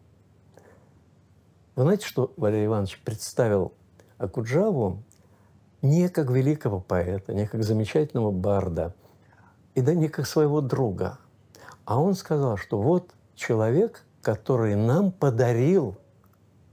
Вы 1.75 1.83
знаете, 1.83 2.07
что 2.07 2.33
Валерий 2.37 2.67
Иванович 2.67 3.01
представил 3.03 3.73
Акуджаву 4.19 5.03
не 5.81 6.09
как 6.09 6.31
великого 6.31 6.81
поэта, 6.81 7.35
не 7.35 7.47
как 7.47 7.65
замечательного 7.65 8.31
барда, 8.31 8.95
и 9.75 9.81
да 9.81 9.95
не 9.95 10.09
как 10.09 10.27
своего 10.27 10.61
друга, 10.61 11.19
а 11.85 12.01
он 12.01 12.15
сказал, 12.15 12.57
что 12.59 12.81
вот 12.81 13.11
человек, 13.35 14.05
который 14.21 14.77
нам 14.77 15.11
подарил 15.11 15.97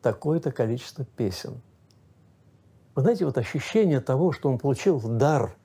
такое-то 0.02 0.52
количество 0.52 1.06
песен– 1.06 1.62
Вы 3.00 3.04
знаете, 3.04 3.24
вот 3.24 3.38
ощущение 3.38 4.02
того, 4.02 4.34
что 4.34 4.50
он 4.50 4.58
получил 4.58 5.00
дар, 5.00 5.56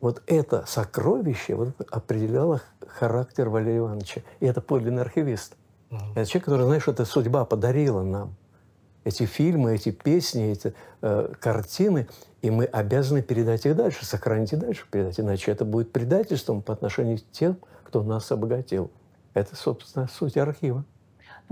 вот 0.00 0.22
это 0.26 0.64
сокровище 0.66 1.54
вот 1.54 1.68
это 1.68 1.84
определяло 1.90 2.62
характер 2.86 3.50
Валерия 3.50 3.76
Ивановича. 3.76 4.22
И 4.40 4.46
это 4.46 4.62
подлинный 4.62 5.02
архивист. 5.02 5.54
Mm-hmm. 5.90 6.12
Это 6.14 6.24
человек, 6.24 6.44
который, 6.46 6.64
знаешь, 6.64 6.82
что 6.84 6.92
эта 6.92 7.04
судьба 7.04 7.44
подарила 7.44 8.02
нам. 8.02 8.34
Эти 9.04 9.26
фильмы, 9.26 9.74
эти 9.74 9.90
песни, 9.90 10.52
эти 10.52 10.72
э, 11.02 11.34
картины, 11.38 12.08
и 12.40 12.50
мы 12.50 12.64
обязаны 12.64 13.20
передать 13.20 13.66
их 13.66 13.76
дальше, 13.76 14.06
сохранить 14.06 14.54
и 14.54 14.56
дальше 14.56 14.86
передать. 14.90 15.20
Иначе 15.20 15.52
это 15.52 15.66
будет 15.66 15.92
предательством 15.92 16.62
по 16.62 16.72
отношению 16.72 17.18
к 17.18 17.30
тем, 17.32 17.58
кто 17.84 18.02
нас 18.02 18.32
обогатил. 18.32 18.90
Это, 19.34 19.56
собственно, 19.56 20.08
суть 20.08 20.38
архива. 20.38 20.86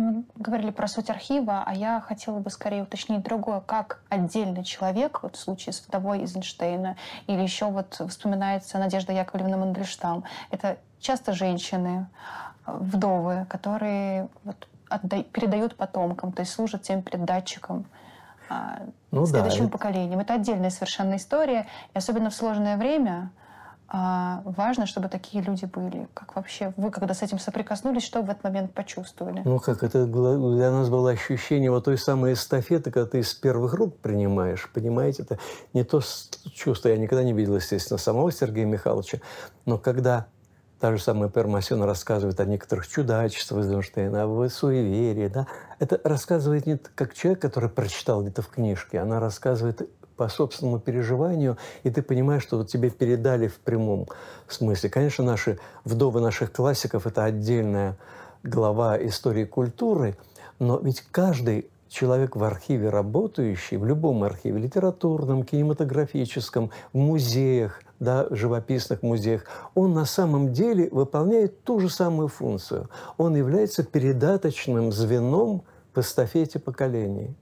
Мы 0.00 0.24
говорили 0.34 0.70
про 0.70 0.88
суть 0.88 1.10
архива, 1.10 1.62
а 1.66 1.74
я 1.74 2.00
хотела 2.00 2.38
бы 2.38 2.48
скорее 2.48 2.84
уточнить 2.84 3.22
другое. 3.22 3.60
Как 3.60 4.00
отдельный 4.08 4.64
человек, 4.64 5.22
вот 5.22 5.36
в 5.36 5.38
случае 5.38 5.74
с 5.74 5.86
вдовой 5.86 6.20
Эйзенштейна, 6.20 6.96
или 7.26 7.42
еще 7.42 7.66
вот 7.66 8.00
вспоминается 8.08 8.78
Надежда 8.78 9.12
Яковлевна 9.12 9.58
Мандельштам, 9.58 10.24
это 10.50 10.78
часто 11.00 11.34
женщины, 11.34 12.06
вдовы, 12.66 13.44
которые 13.50 14.28
вот 14.44 14.68
отда- 14.88 15.22
передают 15.22 15.76
потомкам, 15.76 16.32
то 16.32 16.40
есть 16.40 16.52
служат 16.52 16.82
тем 16.82 17.02
передатчиком 17.02 17.84
а, 18.48 18.80
ну, 19.10 19.26
следующим 19.26 19.66
да, 19.66 19.70
поколениям. 19.70 20.18
Это 20.20 20.34
отдельная 20.34 20.70
совершенно 20.70 21.16
история. 21.16 21.66
И 21.94 21.98
особенно 21.98 22.30
в 22.30 22.34
сложное 22.34 22.76
время 22.78 23.30
а, 23.92 24.42
важно, 24.44 24.86
чтобы 24.86 25.08
такие 25.08 25.42
люди 25.42 25.64
были. 25.64 26.06
Как 26.14 26.36
вообще 26.36 26.72
вы, 26.76 26.92
когда 26.92 27.12
с 27.12 27.22
этим 27.22 27.40
соприкоснулись, 27.40 28.04
что 28.04 28.22
в 28.22 28.30
этот 28.30 28.44
момент 28.44 28.72
почувствовали? 28.72 29.42
Ну 29.44 29.58
как, 29.58 29.82
это 29.82 30.06
для 30.06 30.70
нас 30.70 30.88
было 30.88 31.10
ощущение 31.10 31.72
вот 31.72 31.86
той 31.86 31.98
самой 31.98 32.34
эстафеты, 32.34 32.92
когда 32.92 33.10
ты 33.10 33.18
из 33.18 33.34
первых 33.34 33.74
рук 33.74 33.96
принимаешь, 33.98 34.70
понимаете? 34.72 35.24
Это 35.24 35.40
не 35.72 35.82
то 35.82 36.00
чувство, 36.54 36.88
я 36.88 36.98
никогда 36.98 37.24
не 37.24 37.32
видел, 37.32 37.56
естественно, 37.56 37.98
самого 37.98 38.30
Сергея 38.30 38.64
Михайловича, 38.64 39.18
но 39.66 39.76
когда 39.76 40.28
та 40.78 40.92
же 40.92 41.02
самая 41.02 41.28
Пермасена 41.28 41.84
рассказывает 41.84 42.38
о 42.38 42.44
некоторых 42.44 42.86
чудачествах 42.86 43.64
Эйзенштейна, 43.64 44.24
о 44.24 44.48
суеверии, 44.48 45.26
да, 45.26 45.48
это 45.80 46.00
рассказывает 46.04 46.64
не 46.64 46.78
как 46.78 47.14
человек, 47.14 47.42
который 47.42 47.68
прочитал 47.68 48.22
где-то 48.22 48.42
в 48.42 48.48
книжке, 48.48 49.00
она 49.00 49.18
рассказывает 49.18 49.90
по 50.20 50.28
собственному 50.28 50.78
переживанию, 50.78 51.56
и 51.82 51.88
ты 51.88 52.02
понимаешь, 52.02 52.42
что 52.42 52.58
вот 52.58 52.68
тебе 52.68 52.90
передали 52.90 53.48
в 53.48 53.58
прямом 53.58 54.06
смысле. 54.48 54.90
Конечно, 54.90 55.24
наши 55.24 55.58
вдовы 55.82 56.20
наших 56.20 56.52
классиков– 56.52 57.06
это 57.06 57.24
отдельная 57.24 57.96
глава 58.42 58.98
истории 59.02 59.46
культуры, 59.46 60.18
но 60.58 60.78
ведь 60.78 61.00
каждый 61.10 61.70
человек 61.88 62.36
в 62.36 62.44
архиве 62.44 62.90
работающий, 62.90 63.78
в 63.78 63.86
любом 63.86 64.22
архиве, 64.22 64.60
литературном, 64.60 65.42
кинематографическом, 65.42 66.70
в 66.92 66.98
музеях, 66.98 67.80
да, 67.98 68.26
живописных 68.28 69.02
музеях, 69.02 69.46
он 69.74 69.94
на 69.94 70.04
самом 70.04 70.52
деле 70.52 70.90
выполняет 70.90 71.64
ту 71.64 71.80
же 71.80 71.88
самую 71.88 72.28
функцию. 72.28 72.90
Он 73.16 73.34
является 73.36 73.84
передаточным 73.84 74.92
звеном 74.92 75.62
в 75.94 75.98
эстафете 76.00 76.58
поколений. 76.58 77.34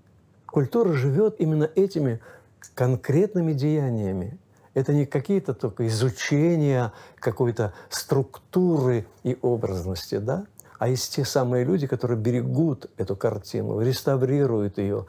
Культура 0.50 0.92
живет 0.94 1.36
именно 1.40 1.68
этими 1.74 2.20
конкретными 2.74 3.52
деяниями. 3.52 4.38
Это 4.74 4.92
не 4.92 5.06
какие-то 5.06 5.54
только 5.54 5.86
изучения 5.88 6.92
какой-то 7.16 7.72
структуры 7.90 9.06
и 9.24 9.36
образности, 9.42 10.18
да? 10.18 10.46
а 10.78 10.88
есть 10.88 11.14
те 11.14 11.24
самые 11.24 11.64
люди, 11.64 11.86
которые 11.86 12.18
берегут 12.18 12.90
эту 12.96 13.16
картину, 13.16 13.80
реставрируют 13.80 14.78
ее, 14.78 15.06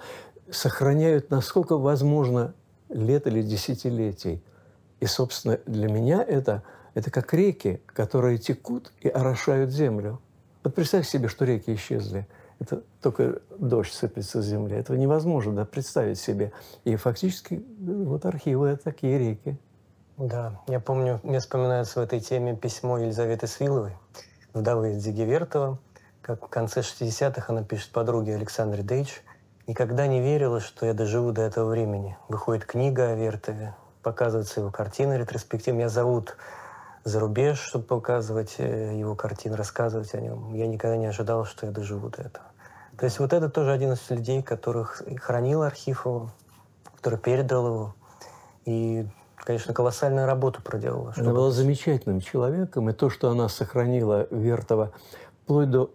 сохраняют, 0.50 1.30
насколько 1.30 1.78
возможно, 1.78 2.54
лет 2.90 3.28
или 3.28 3.44
десятилетий. 3.44 4.44
И, 5.00 5.06
собственно, 5.06 5.60
для 5.68 5.88
меня 5.88 6.24
это, 6.24 6.64
это 6.96 7.12
как 7.12 7.34
реки, 7.34 7.82
которые 7.86 8.40
текут 8.40 8.92
и 9.02 9.08
орошают 9.08 9.70
землю. 9.70 10.20
Вот 10.64 10.74
представь 10.74 11.08
себе, 11.08 11.28
что 11.28 11.46
реки 11.46 11.74
исчезли– 11.76 12.28
это 12.60 12.84
только 13.02 13.42
дождь 13.58 13.94
сыпется 13.94 14.42
с 14.42 14.46
земли. 14.46 14.76
Этого 14.76 14.98
невозможно 14.98 15.54
да, 15.54 15.66
представить 15.66 16.20
себе. 16.20 16.52
И 16.84 16.96
фактически 16.96 17.64
вот 17.80 18.26
архивы– 18.26 18.78
такие 18.84 19.18
реки. 19.18 19.58
Да, 20.18 20.60
я 20.68 20.82
помню, 20.82 21.22
мне 21.24 21.40
вспоминается 21.40 22.02
в 22.02 22.04
этой 22.04 22.20
теме 22.20 22.56
письмо 22.56 22.98
Елизаветы 22.98 23.48
Свиловой, 23.48 23.94
вдовы 24.54 24.96
Дзиги 24.96 25.24
как 26.22 26.46
в 26.46 26.50
конце 26.50 26.82
60-х 26.82 27.46
она 27.48 27.64
пишет 27.64 27.92
подруге 27.92 28.36
Александре 28.36 28.84
Дейч. 28.84 29.24
«Никогда 29.66 30.08
не 30.08 30.20
верила, 30.20 30.60
что 30.60 30.86
я 30.86 30.94
доживу 30.94 31.32
до 31.32 31.42
этого 31.44 31.70
времени. 31.70 32.18
Выходит 32.28 32.66
книга 32.66 33.12
о 33.12 33.16
Вертове, 33.16 33.76
показываются 34.04 34.60
его 34.60 34.72
картины 34.72 35.14
ретроспектив. 35.14 35.74
Меня 35.74 35.90
зовут 35.90 36.36
за 37.04 37.20
рубеж, 37.20 37.60
чтобы 37.60 37.86
показывать 37.86 38.56
э, 38.58 38.98
его 38.98 39.16
картины, 39.16 39.56
рассказывать 39.56 40.14
о 40.14 40.22
нем. 40.22 40.54
Я 40.54 40.68
никогда 40.68 40.98
не 40.98 41.06
ожидал, 41.06 41.46
что 41.46 41.66
я 41.66 41.72
доживу 41.72 42.10
до 42.10 42.24
этого. 42.24 42.46
То 43.00 43.06
есть 43.06 43.20
вот 43.20 43.32
это 43.32 43.50
тоже 43.50 43.72
один 43.72 43.94
из 43.94 44.10
людей, 44.10 44.44
которых 44.44 45.02
хранил 45.22 45.64
архив 45.64 46.06
его, 46.06 46.32
который 46.98 47.18
передал 47.18 47.68
его. 47.68 47.96
И, 48.66 49.08
конечно, 49.38 49.74
колоссальную 49.74 50.28
работу 50.28 50.62
проделала. 50.62 51.14
Она 51.16 51.32
была 51.32 51.50
замечательным 51.52 52.20
человеком, 52.20 52.90
и 52.90 52.94
то, 52.94 53.10
что 53.10 53.30
она 53.30 53.48
сохранила 53.48 54.28
Вертова, 54.32 54.92
вплоть 55.44 55.70
до 55.70 55.94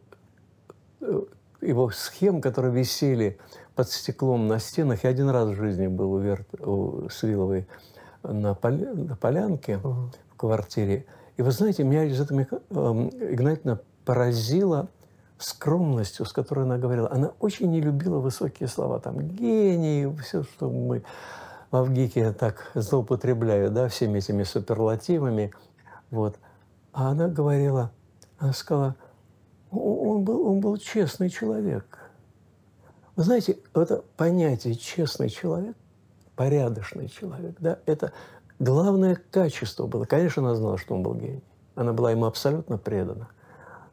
э, 1.02 1.23
его 1.61 1.90
схем, 1.90 2.40
которые 2.40 2.73
висели 2.73 3.38
под 3.75 3.90
стеклом 3.90 4.49
на 4.49 4.58
стенах. 4.58 5.04
Я 5.04 5.11
один 5.11 5.28
раз 5.28 5.50
в 5.50 5.54
жизни 5.56 5.88
был 5.88 6.12
у, 6.12 6.18
Верт, 6.20 6.49
у 6.58 7.08
Свиловой 7.11 7.68
на, 8.23 8.54
поля, 8.54 8.94
на 8.94 9.14
полянке 9.14 9.76
угу. 9.76 10.11
в 10.32 10.37
квартире. 10.37 11.04
И 11.37 11.42
вы 11.42 11.50
знаете, 11.50 11.84
меня 11.84 12.04
из 12.04 12.18
этого 12.18 12.46
эм, 12.70 13.08
Игнатьевна 13.08 13.80
поразила 14.06 14.88
скромностью, 15.38 16.26
с 16.26 16.33
которой 16.33 16.64
она 16.64 16.79
говорила. 16.79 17.11
Она 17.11 17.33
очень 17.41 17.71
не 17.71 17.81
любила 17.81 18.19
высокие 18.19 18.69
слова, 18.69 19.00
там, 19.00 19.21
гений, 19.21 20.07
все, 20.23 20.45
что 20.45 20.71
мы 20.71 21.03
в 21.71 21.76
Авгике 21.76 22.33
так 22.33 22.71
злоупотребляют, 22.75 23.75
да, 23.75 23.88
всеми 23.88 24.19
этими 24.19 24.45
суперлативами. 24.45 25.53
Вот. 26.11 26.37
А 26.93 27.11
она 27.11 27.29
говорила, 27.29 27.91
она 28.38 28.53
сказала, 28.53 28.97
он 29.71 30.23
был, 30.23 30.47
он 30.47 30.61
был 30.61 30.76
честный 30.76 31.31
человек. 31.31 31.99
Вы 33.17 33.25
знаете, 33.25 33.59
это 33.75 34.03
понятие 34.17 34.75
«честный 34.75 35.29
человек», 35.29 35.76
«порядочный 36.35 37.09
человек», 37.09 37.57
да, 37.61 37.79
это 37.87 38.12
главное 38.59 39.17
качество 39.31 39.87
было. 39.87 40.05
Конечно, 40.05 40.43
она 40.43 40.57
знала, 40.57 40.79
что 40.79 40.95
он 40.95 41.05
был 41.05 41.14
гений. 41.14 41.45
Она 41.76 41.93
была 41.93 42.11
ему 42.11 42.26
абсолютно 42.26 42.79
предана– 42.79 43.29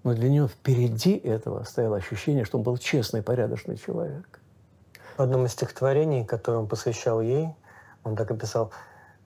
но 0.04 0.14
для 0.14 0.30
него 0.30 0.48
впереди 0.48 1.16
этого 1.16 1.64
стояло 1.64 1.98
ощущение, 1.98 2.46
что 2.46 2.58
он 2.58 2.64
был 2.64 2.78
честный, 2.78 3.22
порядочный 3.22 3.78
человек. 3.78 4.40
В 5.18 5.22
одном 5.22 5.46
из 5.46 5.52
стихотворений, 5.52 6.26
которое 6.26 6.58
он 6.58 6.68
посвящал 6.68 7.22
ей, 7.22 7.50
он 8.04 8.16
так 8.16 8.32
и 8.32 8.36
писал, 8.36 8.72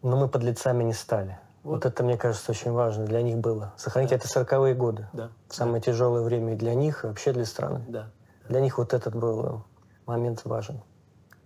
«Но 0.02 0.18
мы 0.18 0.28
под 0.28 0.44
лицами 0.44 0.84
не 0.84 0.94
стали». 0.94 1.40
Вот, 1.64 1.76
вот 1.76 1.86
это, 1.86 2.04
мне 2.04 2.18
кажется, 2.18 2.52
очень 2.52 2.72
важно 2.72 3.06
для 3.06 3.22
них 3.22 3.38
было. 3.38 3.74
Сохранить 3.78 4.12
да. 4.12 4.18
это 4.18 4.28
сороковые 4.28 4.76
годы. 4.76 5.08
Да. 5.14 5.32
Самое 5.50 5.82
да. 5.82 5.92
тяжелое 5.92 6.22
время 6.22 6.54
и 6.54 6.56
для 6.56 6.76
них, 6.76 7.04
и 7.04 7.08
вообще 7.08 7.34
для 7.34 7.46
страны. 7.46 7.84
Да. 7.88 8.12
Для 8.50 8.60
них 8.60 8.78
вот 8.78 8.94
этот 8.94 9.16
был 9.16 9.64
момент 10.06 10.42
важен. 10.46 10.82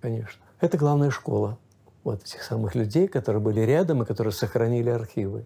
Конечно. 0.02 0.44
Это 0.60 0.78
главная 0.78 1.10
школа 1.10 1.58
вот 2.04 2.22
этих 2.24 2.44
самых 2.44 2.76
людей, 2.76 3.08
которые 3.08 3.42
были 3.42 3.62
рядом 3.62 4.04
и 4.04 4.06
которые 4.06 4.34
сохранили 4.34 4.90
архивы. 4.90 5.46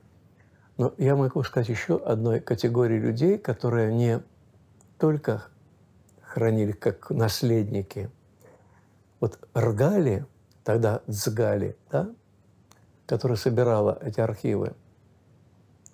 Но 0.77 0.93
я 0.97 1.15
могу 1.15 1.43
сказать 1.43 1.69
еще 1.69 1.97
одной 1.97 2.39
категории 2.39 2.99
людей, 2.99 3.37
которые 3.37 3.93
не 3.93 4.21
только 4.97 5.43
хранили 6.21 6.71
как 6.71 7.09
наследники. 7.11 8.09
Вот 9.19 9.37
Ргали, 9.53 10.25
тогда 10.63 11.01
Цгали, 11.07 11.77
да, 11.91 12.09
которая 13.05 13.37
собирала 13.37 13.99
эти 14.01 14.19
архивы. 14.19 14.73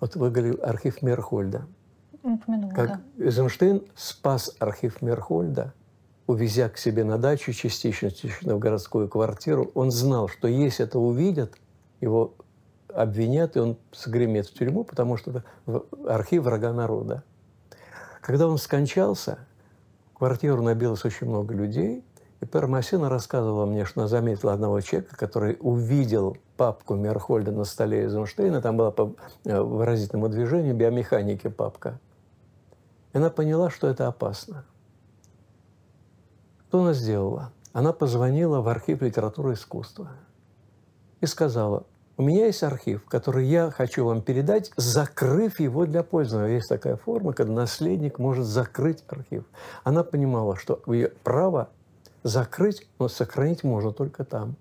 Вот 0.00 0.16
вы 0.16 0.30
говорили 0.30 0.56
архив 0.60 1.02
Мерхольда. 1.02 1.66
Упомянула, 2.22 2.72
как 2.72 2.88
да. 2.88 3.24
Эйзенштейн 3.24 3.82
спас 3.94 4.54
архив 4.58 5.02
Мерхольда, 5.02 5.74
увезя 6.26 6.68
к 6.70 6.78
себе 6.78 7.04
на 7.04 7.18
дачу 7.18 7.52
частично, 7.52 8.10
частично 8.10 8.56
в 8.56 8.58
городскую 8.58 9.08
квартиру. 9.08 9.70
Он 9.74 9.90
знал, 9.90 10.28
что 10.28 10.48
если 10.48 10.86
это 10.86 10.98
увидят, 10.98 11.54
его 12.00 12.34
обвинят, 12.94 13.56
и 13.56 13.60
он 13.60 13.76
сгремет 13.92 14.46
в 14.46 14.54
тюрьму, 14.54 14.84
потому 14.84 15.16
что 15.16 15.30
это 15.30 15.84
архив 16.06 16.44
врага 16.44 16.72
народа. 16.72 17.22
Когда 18.20 18.46
он 18.46 18.58
скончался, 18.58 19.38
в 20.12 20.18
квартиру 20.18 20.62
набилось 20.62 21.04
очень 21.04 21.28
много 21.28 21.54
людей, 21.54 22.04
и 22.40 22.46
Пер 22.46 22.66
Массина 22.66 23.08
рассказывала 23.08 23.66
мне, 23.66 23.84
что 23.84 24.00
она 24.00 24.08
заметила 24.08 24.52
одного 24.52 24.80
человека, 24.80 25.16
который 25.16 25.56
увидел 25.60 26.36
папку 26.56 26.94
Мерхольда 26.94 27.52
на 27.52 27.64
столе 27.64 28.04
Эйзенштейна, 28.04 28.62
там 28.62 28.76
была 28.76 28.90
по 28.90 29.14
э, 29.44 29.60
выразительному 29.60 30.28
движению 30.28 30.74
биомеханики 30.74 31.48
папка. 31.48 31.98
И 33.12 33.18
она 33.18 33.30
поняла, 33.30 33.70
что 33.70 33.88
это 33.88 34.06
опасно. 34.06 34.64
Что 36.68 36.82
она 36.82 36.92
сделала? 36.92 37.52
она 37.72 37.92
позвонила 37.92 38.60
в 38.60 38.68
архив 38.68 39.02
литературы 39.02 39.52
и 39.52 39.54
искусства 39.54 40.08
и 41.20 41.26
сказала, 41.26 41.84
у 42.20 42.22
меня 42.22 42.44
есть 42.44 42.62
архив, 42.62 43.06
который 43.06 43.46
я 43.46 43.70
хочу 43.70 44.04
вам 44.04 44.20
передать, 44.20 44.72
закрыв 44.76 45.58
его 45.58 45.86
для 45.86 46.02
пользования. 46.02 46.56
Есть 46.56 46.68
такая 46.68 46.96
форма, 46.96 47.32
когда 47.32 47.54
наследник 47.54 48.18
может 48.18 48.44
закрыть 48.44 49.02
архив. 49.08 49.44
Она 49.84 50.04
понимала, 50.04 50.54
что 50.54 50.82
ее 50.86 51.12
право 51.24 51.70
закрыть, 52.22 52.86
но 52.98 53.08
сохранить 53.08 53.64
можно 53.64 53.90
только 53.92 54.24
там. 54.24 54.56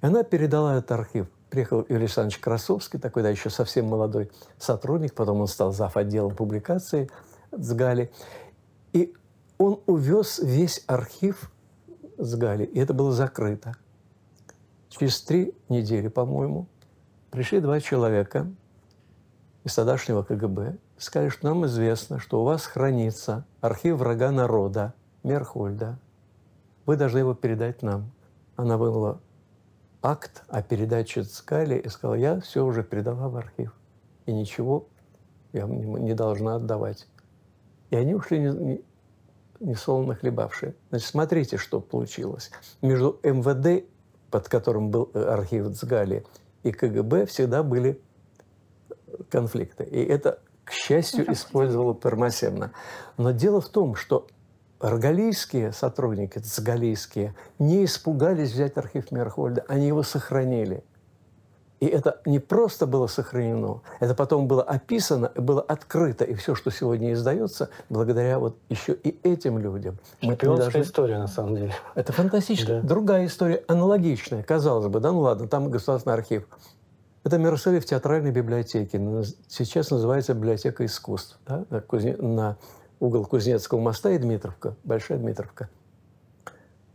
И 0.00 0.06
она 0.06 0.22
передала 0.22 0.78
этот 0.78 0.92
архив. 0.92 1.26
Приехал 1.50 1.84
Юрий 1.86 2.04
Александрович 2.04 2.38
Красовский, 2.38 2.98
такой, 2.98 3.24
да, 3.24 3.28
еще 3.28 3.50
совсем 3.50 3.84
молодой 3.84 4.30
сотрудник, 4.56 5.12
потом 5.12 5.42
он 5.42 5.48
стал 5.48 5.72
зав. 5.72 5.98
отделом 5.98 6.34
публикации 6.34 7.10
с 7.52 7.74
Гали. 7.74 8.10
И 8.94 9.14
он 9.58 9.82
увез 9.84 10.38
весь 10.38 10.82
архив 10.86 11.52
с 12.16 12.34
Гали, 12.36 12.64
и 12.64 12.78
это 12.78 12.94
было 12.94 13.12
закрыто. 13.12 13.76
Через 14.90 15.22
три 15.22 15.54
недели, 15.68 16.08
по-моему, 16.08 16.66
пришли 17.30 17.60
два 17.60 17.80
человека 17.80 18.46
из 19.64 19.74
тогдашнего 19.74 20.22
КГБ 20.22 20.76
сказали, 21.00 21.30
что 21.30 21.46
нам 21.48 21.66
известно, 21.66 22.18
что 22.18 22.42
у 22.42 22.44
вас 22.44 22.66
хранится 22.66 23.44
архив 23.60 23.96
врага 23.96 24.30
народа 24.30 24.94
Мерхольда. 25.22 25.98
Вы 26.86 26.96
должны 26.96 27.18
его 27.18 27.34
передать 27.34 27.82
нам. 27.82 28.10
Она 28.56 28.76
вынула 28.76 29.20
акт 30.02 30.42
о 30.48 30.62
передаче 30.62 31.22
Цкали 31.22 31.78
и 31.78 31.88
сказала, 31.88 32.14
я 32.14 32.40
все 32.40 32.64
уже 32.64 32.82
передала 32.82 33.28
в 33.28 33.36
архив. 33.36 33.74
И 34.26 34.32
ничего 34.32 34.86
я 35.52 35.64
не 35.66 36.14
должна 36.14 36.56
отдавать. 36.56 37.06
И 37.90 37.96
они 37.96 38.14
ушли 38.14 38.38
не, 38.38 38.82
не, 39.60 39.74
хлебавшие. 40.14 40.74
Значит, 40.90 41.08
смотрите, 41.08 41.56
что 41.56 41.80
получилось. 41.80 42.50
Между 42.82 43.18
МВД 43.22 43.86
под 44.30 44.48
которым 44.48 44.90
был 44.90 45.10
э, 45.14 45.22
архив 45.22 45.74
Цгали, 45.74 46.24
и 46.62 46.72
КГБ 46.72 47.26
всегда 47.26 47.62
были 47.62 48.00
конфликты. 49.28 49.84
И 49.84 50.02
это, 50.02 50.40
к 50.64 50.72
счастью, 50.72 51.30
использовала 51.32 51.94
Пермасемна. 51.94 52.72
Но 53.16 53.32
дело 53.32 53.60
в 53.60 53.68
том, 53.68 53.94
что 53.94 54.26
аргалийские 54.78 55.72
сотрудники, 55.72 56.38
цгалийские, 56.38 57.34
не 57.58 57.84
испугались 57.84 58.52
взять 58.52 58.76
архив 58.76 59.10
Мерхольда, 59.10 59.64
они 59.68 59.86
его 59.86 60.02
сохранили. 60.02 60.82
И 61.80 61.86
это 61.86 62.20
не 62.26 62.38
просто 62.38 62.86
было 62.86 63.06
сохранено, 63.06 63.80
это 64.00 64.14
потом 64.14 64.46
было 64.46 64.62
описано, 64.62 65.32
было 65.34 65.62
открыто. 65.62 66.24
И 66.24 66.34
все, 66.34 66.54
что 66.54 66.70
сегодня 66.70 67.14
издается, 67.14 67.70
благодаря 67.88 68.38
вот 68.38 68.58
еще 68.68 68.92
и 68.92 69.18
этим 69.22 69.58
людям. 69.58 69.98
Шпионская 70.20 70.56
должны... 70.56 70.80
история, 70.82 71.18
на 71.18 71.26
самом 71.26 71.56
деле. 71.56 71.74
Это 71.94 72.12
фантастическая. 72.12 72.82
Да. 72.82 72.88
Другая 72.88 73.24
история, 73.24 73.64
аналогичная, 73.66 74.42
казалось 74.42 74.88
бы. 74.88 75.00
Да, 75.00 75.10
ну 75.12 75.20
ладно, 75.20 75.48
там 75.48 75.70
государственный 75.70 76.14
архив. 76.14 76.46
Это 77.24 77.38
Мерсели 77.38 77.80
в 77.80 77.86
театральной 77.86 78.30
библиотеке. 78.30 79.00
Сейчас 79.48 79.90
называется 79.90 80.34
библиотека 80.34 80.84
искусств. 80.84 81.38
Да? 81.46 81.64
На, 81.70 81.80
Кузне... 81.80 82.14
на 82.16 82.58
угол 82.98 83.24
Кузнецкого 83.24 83.80
моста 83.80 84.10
и 84.10 84.18
Дмитровка, 84.18 84.76
Большая 84.84 85.18
Дмитровка. 85.18 85.70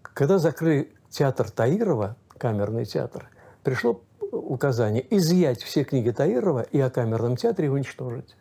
Когда 0.02 0.38
закрыли 0.38 0.94
театр 1.10 1.50
Таирова, 1.50 2.16
камерный 2.38 2.86
театр, 2.86 3.30
пришло 3.64 4.02
указание 4.36 5.06
изъять 5.16 5.64
все 5.64 5.84
книги 5.84 6.12
Таирова 6.12 6.62
и 6.62 6.80
о 6.80 6.90
камерном 6.90 7.36
театре 7.38 7.70
уничтожить. 7.70 8.36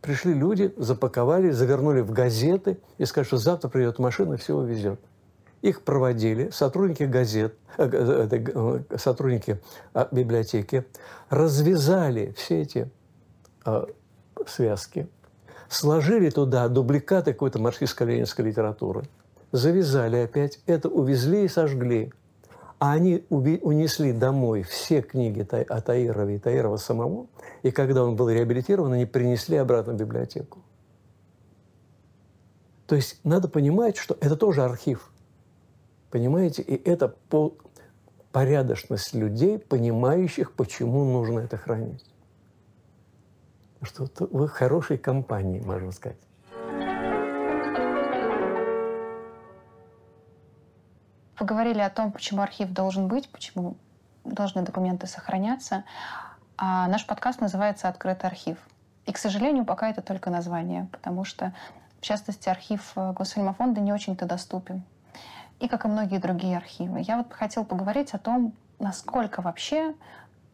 Пришли 0.00 0.32
люди, 0.32 0.72
запаковали, 0.76 1.50
завернули 1.50 2.00
в 2.00 2.10
газеты 2.12 2.78
и 2.98 3.04
сказали, 3.04 3.26
что 3.26 3.36
завтра 3.36 3.68
придет 3.68 3.98
машина 3.98 4.34
и 4.34 4.36
все 4.36 4.56
увезет. 4.56 5.00
Их 5.62 5.82
проводили 5.82 6.48
сотрудники 6.50 7.02
газет, 7.02 7.54
э, 7.76 7.84
э, 7.84 8.28
э, 8.32 8.96
сотрудники 8.96 9.60
а, 9.92 10.08
библиотеки, 10.10 10.86
развязали 11.28 12.32
все 12.36 12.62
эти 12.62 12.90
а, 13.66 13.86
связки, 14.46 15.06
сложили 15.68 16.30
туда 16.30 16.66
дубликаты 16.68 17.34
какой-то 17.34 17.58
марксистско-ленинской 17.58 18.42
литературы, 18.42 19.04
завязали 19.52 20.16
опять, 20.16 20.60
это 20.64 20.88
увезли 20.88 21.44
и 21.44 21.48
сожгли. 21.48 22.12
А 22.80 22.92
они 22.92 23.26
унесли 23.28 24.10
домой 24.14 24.62
все 24.62 25.02
книги 25.02 25.46
о 25.52 25.80
Таирове 25.82 26.36
и 26.36 26.38
Таирова 26.38 26.78
самого, 26.78 27.26
и 27.62 27.70
когда 27.70 28.02
он 28.02 28.16
был 28.16 28.30
реабилитирован, 28.30 28.94
они 28.94 29.04
принесли 29.04 29.58
обратно 29.58 29.92
в 29.92 29.96
библиотеку. 29.96 30.60
То 32.86 32.96
есть 32.96 33.20
надо 33.22 33.48
понимать, 33.48 33.98
что 33.98 34.16
это 34.18 34.34
тоже 34.34 34.62
архив. 34.64 35.12
Понимаете? 36.10 36.62
И 36.62 36.88
это 36.88 37.14
порядочность 38.32 39.12
людей, 39.12 39.58
понимающих, 39.58 40.52
почему 40.52 41.04
нужно 41.04 41.40
это 41.40 41.58
хранить. 41.58 42.04
Что 43.82 44.08
вы 44.30 44.46
в 44.46 44.52
хорошей 44.52 44.96
компании, 44.96 45.60
можно 45.60 45.92
сказать. 45.92 46.18
Поговорили 51.40 51.80
о 51.80 51.88
том, 51.88 52.12
почему 52.12 52.42
архив 52.42 52.70
должен 52.70 53.08
быть, 53.08 53.30
почему 53.30 53.78
должны 54.24 54.60
документы 54.60 55.06
сохраняться. 55.06 55.84
А 56.58 56.86
наш 56.86 57.06
подкаст 57.06 57.40
называется 57.40 57.88
«Открытый 57.88 58.28
архив». 58.28 58.58
И, 59.06 59.12
к 59.12 59.16
сожалению, 59.16 59.64
пока 59.64 59.88
это 59.88 60.02
только 60.02 60.28
название, 60.28 60.86
потому 60.92 61.24
что, 61.24 61.54
в 61.98 62.02
частности, 62.02 62.50
архив 62.50 62.92
э, 62.94 63.14
Госфильмофонда 63.14 63.80
не 63.80 63.90
очень-то 63.90 64.26
доступен. 64.26 64.82
И, 65.60 65.68
как 65.68 65.86
и 65.86 65.88
многие 65.88 66.18
другие 66.18 66.58
архивы. 66.58 67.00
Я 67.00 67.16
вот 67.16 67.32
хотела 67.32 67.64
поговорить 67.64 68.12
о 68.12 68.18
том, 68.18 68.52
насколько 68.78 69.40
вообще 69.40 69.94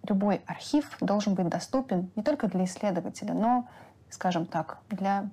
любой 0.08 0.40
архив 0.46 0.96
должен 1.00 1.34
быть 1.34 1.48
доступен 1.48 2.12
не 2.14 2.22
только 2.22 2.46
для 2.46 2.64
исследователя, 2.64 3.34
но, 3.34 3.66
скажем 4.08 4.46
так, 4.46 4.78
для 4.88 5.30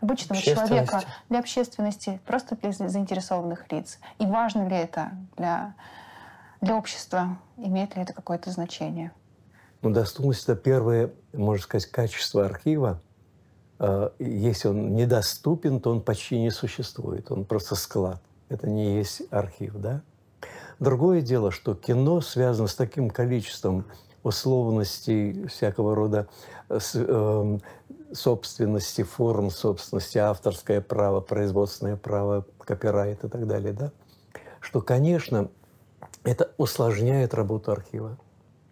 обычного 0.00 0.40
человека, 0.40 1.02
для 1.28 1.38
общественности, 1.38 2.20
просто 2.26 2.56
для 2.56 2.72
заинтересованных 2.72 3.70
лиц? 3.70 3.98
И 4.18 4.26
важно 4.26 4.68
ли 4.68 4.76
это 4.76 5.12
для, 5.36 5.74
для 6.60 6.76
общества? 6.76 7.38
Имеет 7.56 7.96
ли 7.96 8.02
это 8.02 8.12
какое-то 8.12 8.50
значение? 8.50 9.12
Ну, 9.82 9.90
доступность– 9.90 10.42
это 10.44 10.56
первое, 10.56 11.10
можно 11.32 11.62
сказать, 11.62 11.86
качество 11.86 12.44
архива. 12.44 13.00
А, 13.78 14.12
если 14.18 14.68
он 14.68 14.94
недоступен, 14.94 15.80
то 15.80 15.90
он 15.90 16.02
почти 16.02 16.38
не 16.38 16.50
существует. 16.50 17.30
Он 17.30 17.44
просто 17.44 17.74
склад. 17.76 18.20
Это 18.48 18.68
не 18.68 18.96
есть 18.96 19.22
архив, 19.30 19.74
да? 19.76 20.02
Другое 20.80 21.20
дело, 21.20 21.50
что 21.50 21.74
кино 21.74 22.20
связано 22.20 22.68
с 22.68 22.74
таким 22.74 23.10
количеством 23.10 23.84
условностей 24.22 25.46
всякого 25.46 25.94
рода, 25.94 26.28
с, 26.68 26.92
э, 26.94 27.58
собственности, 28.12 29.02
форм 29.02 29.50
собственности, 29.50 30.18
авторское 30.18 30.80
право, 30.80 31.20
производственное 31.20 31.96
право, 31.96 32.46
копирайт 32.58 33.24
и 33.24 33.28
так 33.28 33.46
далее, 33.46 33.72
да, 33.72 33.92
что, 34.60 34.80
конечно, 34.80 35.50
это 36.24 36.50
усложняет 36.56 37.34
работу 37.34 37.72
архива. 37.72 38.18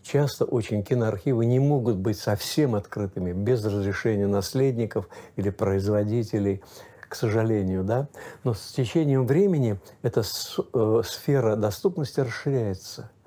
Часто 0.02 0.44
очень 0.44 0.82
киноархивы 0.82 1.44
не 1.44 1.58
могут 1.58 1.96
быть 1.96 2.18
совсем 2.18 2.74
открытыми 2.74 3.32
без 3.32 3.64
разрешения 3.64 4.26
наследников 4.26 5.08
или 5.36 5.50
производителей, 5.50 6.62
к 7.08 7.14
сожалению, 7.14 7.84
да. 7.84 8.08
Но 8.44 8.54
с 8.54 8.72
течением 8.72 9.26
времени 9.26 9.78
эта 10.02 10.22
э, 10.22 11.02
сфера 11.04 11.56
доступности 11.56 12.20
расширяется– 12.20 13.10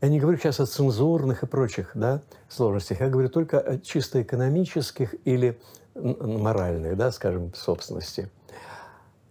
я 0.00 0.08
не 0.08 0.18
говорю 0.18 0.38
сейчас 0.38 0.60
о 0.60 0.66
цензурных 0.66 1.42
и 1.42 1.46
прочих 1.46 1.90
да, 1.94 2.22
сложностях, 2.48 3.00
я 3.00 3.08
говорю 3.08 3.28
только 3.28 3.60
о 3.60 3.78
чисто 3.78 4.22
экономических 4.22 5.14
или 5.26 5.60
моральных, 5.94 6.96
да, 6.96 7.12
скажем, 7.12 7.52
собственности. 7.54 8.30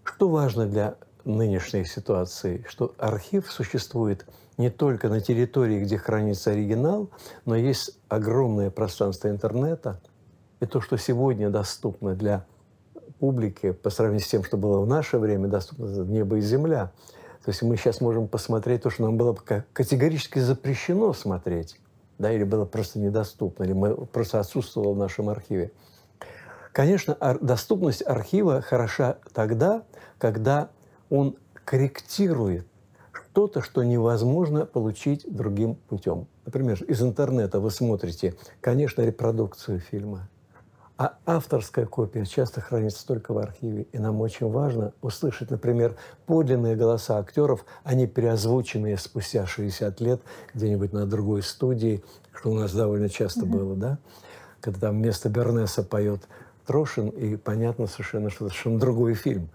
Что 0.03 0.29
важно 0.29 0.67
для 0.67 0.95
нынешней 1.25 1.85
ситуации, 1.85 2.65
что 2.67 2.93
архив 2.97 3.51
существует 3.51 4.25
не 4.57 4.69
только 4.69 5.09
на 5.09 5.21
территории, 5.21 5.83
где 5.83 5.97
хранится 5.97 6.51
оригинал, 6.51 7.09
но 7.45 7.55
есть 7.55 7.97
огромное 8.07 8.69
пространство 8.69 9.29
интернета, 9.29 9.99
и 10.59 10.65
то, 10.65 10.81
что 10.81 10.97
сегодня 10.97 11.49
доступно 11.49 12.13
для 12.15 12.45
публики 13.19 13.71
по 13.71 13.89
сравнению 13.89 14.25
с 14.25 14.29
тем, 14.29 14.43
что 14.43 14.57
было 14.57 14.81
в 14.81 14.87
наше 14.87 15.17
время, 15.17 15.47
доступно 15.47 15.85
небо 16.03 16.37
и 16.37 16.41
земля– 16.41 16.91
то 17.49 17.51
есть 17.51 17.63
мы 17.63 17.77
сейчас 17.77 17.99
можем 17.99 18.27
посмотреть 18.27 18.83
то, 18.83 18.91
что 18.91 19.01
нам 19.01 19.17
было 19.17 19.35
категорически 19.73 20.37
запрещено 20.37 21.13
смотреть, 21.13 21.79
да, 22.19 22.31
или 22.31 22.43
было 22.43 22.63
просто 22.63 22.99
недоступно, 22.99 23.63
или 23.63 23.73
мы, 23.73 23.95
просто 24.05 24.39
отсутствовало 24.39 24.93
в 24.93 24.97
нашем 24.99 25.29
архиве. 25.29 25.71
Конечно, 26.73 27.17
доступность 27.41 28.05
архива 28.05 28.61
хороша 28.61 29.17
тогда, 29.33 29.81
когда 30.19 30.69
он 31.09 31.37
корректирует 31.65 32.67
что-то, 33.11 33.63
что 33.63 33.81
невозможно 33.81 34.67
получить 34.67 35.25
другим 35.27 35.73
путем. 35.73 36.27
Например, 36.45 36.79
из 36.83 37.01
интернета 37.01 37.59
вы 37.59 37.71
смотрите, 37.71 38.35
конечно, 38.61 39.01
репродукцию 39.01 39.79
фильма, 39.79 40.29
А 40.99 41.17
авторская 41.25 41.85
копия 41.85 42.25
часто 42.25 42.59
хранится 42.59 43.07
только 43.07 43.33
в 43.33 43.37
архиве. 43.37 43.83
И 43.93 43.97
нам 43.97 44.19
очень 44.19 44.51
важно 44.51 44.91
услышать, 45.01 45.49
например, 45.49 45.95
подлинные 46.25 46.75
голоса 46.75 47.17
актеров, 47.19 47.63
они 47.85 48.05
переозвученные 48.05 48.97
спустя 48.97 49.45
60 49.47 50.01
лет 50.01 50.21
где-нибудь 50.53 50.91
на 50.91 51.05
другой 51.05 51.41
студии, 51.41 52.03
что 52.33 52.51
у 52.51 52.53
нас 52.53 52.73
довольно 52.73 53.07
часто 53.07 53.45
mm-hmm. 53.45 53.49
было, 53.49 53.75
да? 53.77 53.97
Когда 54.59 54.87
там 54.87 54.97
вместо 54.97 55.29
Бернеса 55.29 55.83
поет 55.83 56.27
Трошин, 56.65 57.07
и 57.07 57.37
понятно 57.37 57.87
совершенно, 57.87 58.29
что 58.29 58.47
это 58.47 58.53
совершенно 58.53 58.79
другой 58.81 59.13
фильм. 59.13 59.49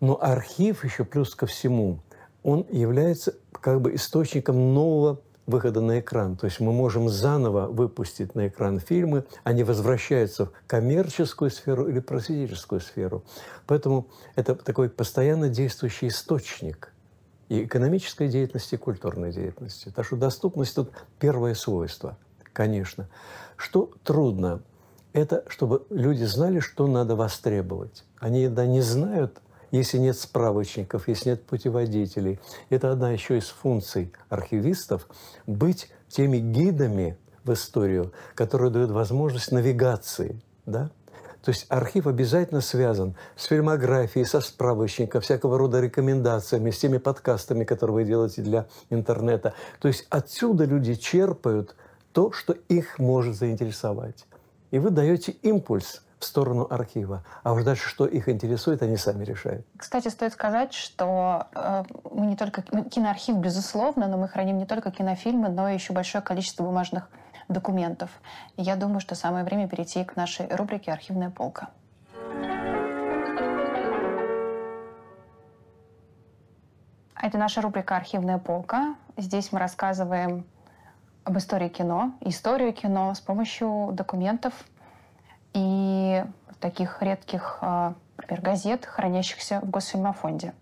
Но 0.00 0.18
архив 0.18 0.82
еще 0.82 1.04
плюс 1.04 1.34
ко 1.34 1.44
всему, 1.44 1.98
он 2.42 2.66
является 2.70 3.34
как 3.60 3.82
бы 3.82 3.94
источником 3.94 4.72
нового 4.72 5.20
выхода 5.46 5.80
на 5.80 6.00
экран. 6.00 6.36
То 6.36 6.46
есть 6.46 6.60
мы 6.60 6.72
можем 6.72 7.08
заново 7.08 7.66
выпустить 7.66 8.34
на 8.34 8.48
экран 8.48 8.80
фильмы, 8.80 9.24
они 9.42 9.64
возвращаются 9.64 10.46
в 10.46 10.52
коммерческую 10.66 11.50
сферу 11.50 11.88
или 11.88 12.00
просветительскую 12.00 12.80
сферу. 12.80 13.24
Поэтому 13.66 14.08
это 14.34 14.54
такой 14.54 14.88
постоянно 14.88 15.48
действующий 15.48 16.08
источник 16.08 16.92
и 17.48 17.64
экономической 17.64 18.28
деятельности, 18.28 18.74
и 18.74 18.78
культурной 18.78 19.32
деятельности. 19.32 19.92
Так 19.94 20.06
что 20.06 20.16
доступность 20.16 20.74
тут 20.74 20.90
первое 21.18 21.54
свойство, 21.54 22.16
конечно. 22.52 23.08
Что 23.56 23.90
трудно, 24.02 24.62
это 25.12 25.44
чтобы 25.48 25.86
люди 25.90 26.24
знали, 26.24 26.58
что 26.58 26.86
надо 26.86 27.16
востребовать. 27.16 28.04
Они 28.18 28.48
да, 28.48 28.66
не 28.66 28.80
знают, 28.80 29.40
если 29.74 29.98
нет 29.98 30.16
справочников, 30.16 31.08
если 31.08 31.30
нет 31.30 31.44
путеводителей. 31.44 32.38
Это 32.70 32.92
одна 32.92 33.10
еще 33.10 33.38
из 33.38 33.48
функций 33.48 34.12
архивистов– 34.28 35.08
быть 35.46 35.90
теми 36.08 36.38
гидами 36.38 37.18
в 37.42 37.52
историю, 37.52 38.12
которые 38.34 38.70
дают 38.70 38.90
возможность 38.92 39.50
навигации. 39.50 40.40
Да? 40.64 40.90
То 41.44 41.50
есть 41.50 41.66
архив 41.68 42.06
обязательно 42.06 42.60
связан 42.60 43.16
с 43.36 43.46
фильмографией, 43.46 44.24
со 44.24 44.40
справочником, 44.40 45.20
всякого 45.20 45.58
рода 45.58 45.80
рекомендациями, 45.80 46.70
с 46.70 46.78
теми 46.78 46.98
подкастами, 46.98 47.64
которые 47.64 47.94
вы 47.94 48.04
делаете 48.04 48.42
для 48.42 48.66
интернета. 48.90 49.54
То 49.80 49.88
есть 49.88 50.06
отсюда 50.08 50.64
люди 50.64 50.94
черпают 50.94 51.74
то, 52.12 52.30
что 52.30 52.54
их 52.68 52.98
может 53.00 53.36
заинтересовать. 53.36 54.24
И 54.70 54.78
вы 54.78 54.90
даете 54.90 55.32
импульс 55.42 56.03
сторону 56.24 56.66
архива. 56.70 57.24
А 57.42 57.52
уж 57.52 57.64
дальше, 57.64 57.88
что 57.88 58.06
их 58.06 58.28
интересует, 58.28 58.82
они 58.82 58.96
сами 58.96 59.24
решают. 59.24 59.66
Кстати, 59.76 60.08
стоит 60.08 60.32
сказать, 60.32 60.72
что 60.72 61.46
э, 61.54 61.84
мы 62.10 62.26
не 62.26 62.36
только... 62.36 62.62
Киноархив, 62.62 63.36
безусловно, 63.36 64.08
но 64.08 64.16
мы 64.16 64.28
храним 64.28 64.58
не 64.58 64.66
только 64.66 64.90
кинофильмы, 64.90 65.48
но 65.48 65.68
и 65.68 65.74
еще 65.74 65.92
большое 65.92 66.22
количество 66.22 66.64
бумажных 66.64 67.08
документов. 67.48 68.10
И 68.56 68.62
я 68.62 68.76
думаю, 68.76 69.00
что 69.00 69.14
самое 69.14 69.44
время 69.44 69.68
перейти 69.68 70.04
к 70.04 70.16
нашей 70.16 70.46
рубрике 70.54 70.92
«Архивная 70.92 71.30
полка». 71.30 71.68
Это 77.20 77.38
наша 77.38 77.62
рубрика 77.62 77.96
«Архивная 77.96 78.38
полка». 78.38 78.96
Здесь 79.16 79.52
мы 79.52 79.58
рассказываем 79.58 80.44
об 81.24 81.38
истории 81.38 81.68
кино, 81.68 82.12
историю 82.20 82.72
кино 82.74 83.14
с 83.14 83.20
помощью 83.20 83.90
документов, 83.92 84.52
и 85.54 86.24
таких 86.60 87.00
редких, 87.02 87.58
а, 87.60 87.94
например, 88.18 88.42
газет, 88.42 88.84
хранящихся 88.84 89.60
в 89.60 89.70
Госфильмофонде. 89.70 90.52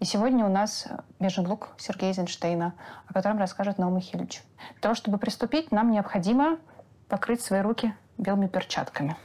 И 0.00 0.04
сегодня 0.04 0.44
у 0.44 0.48
нас 0.48 0.88
«Бежен 1.20 1.46
лук» 1.46 1.68
Сергея 1.78 2.10
Эйзенштейна, 2.10 2.74
о 3.06 3.14
котором 3.14 3.38
расскажет 3.38 3.78
Наум 3.78 3.96
Михайлович. 3.96 4.42
Для 4.72 4.80
того, 4.80 4.94
чтобы 4.94 5.18
приступить, 5.18 5.70
нам 5.70 5.92
необходимо 5.92 6.58
покрыть 7.08 7.40
свои 7.40 7.60
руки 7.60 7.94
белыми 8.18 8.48
перчатками. 8.48 9.16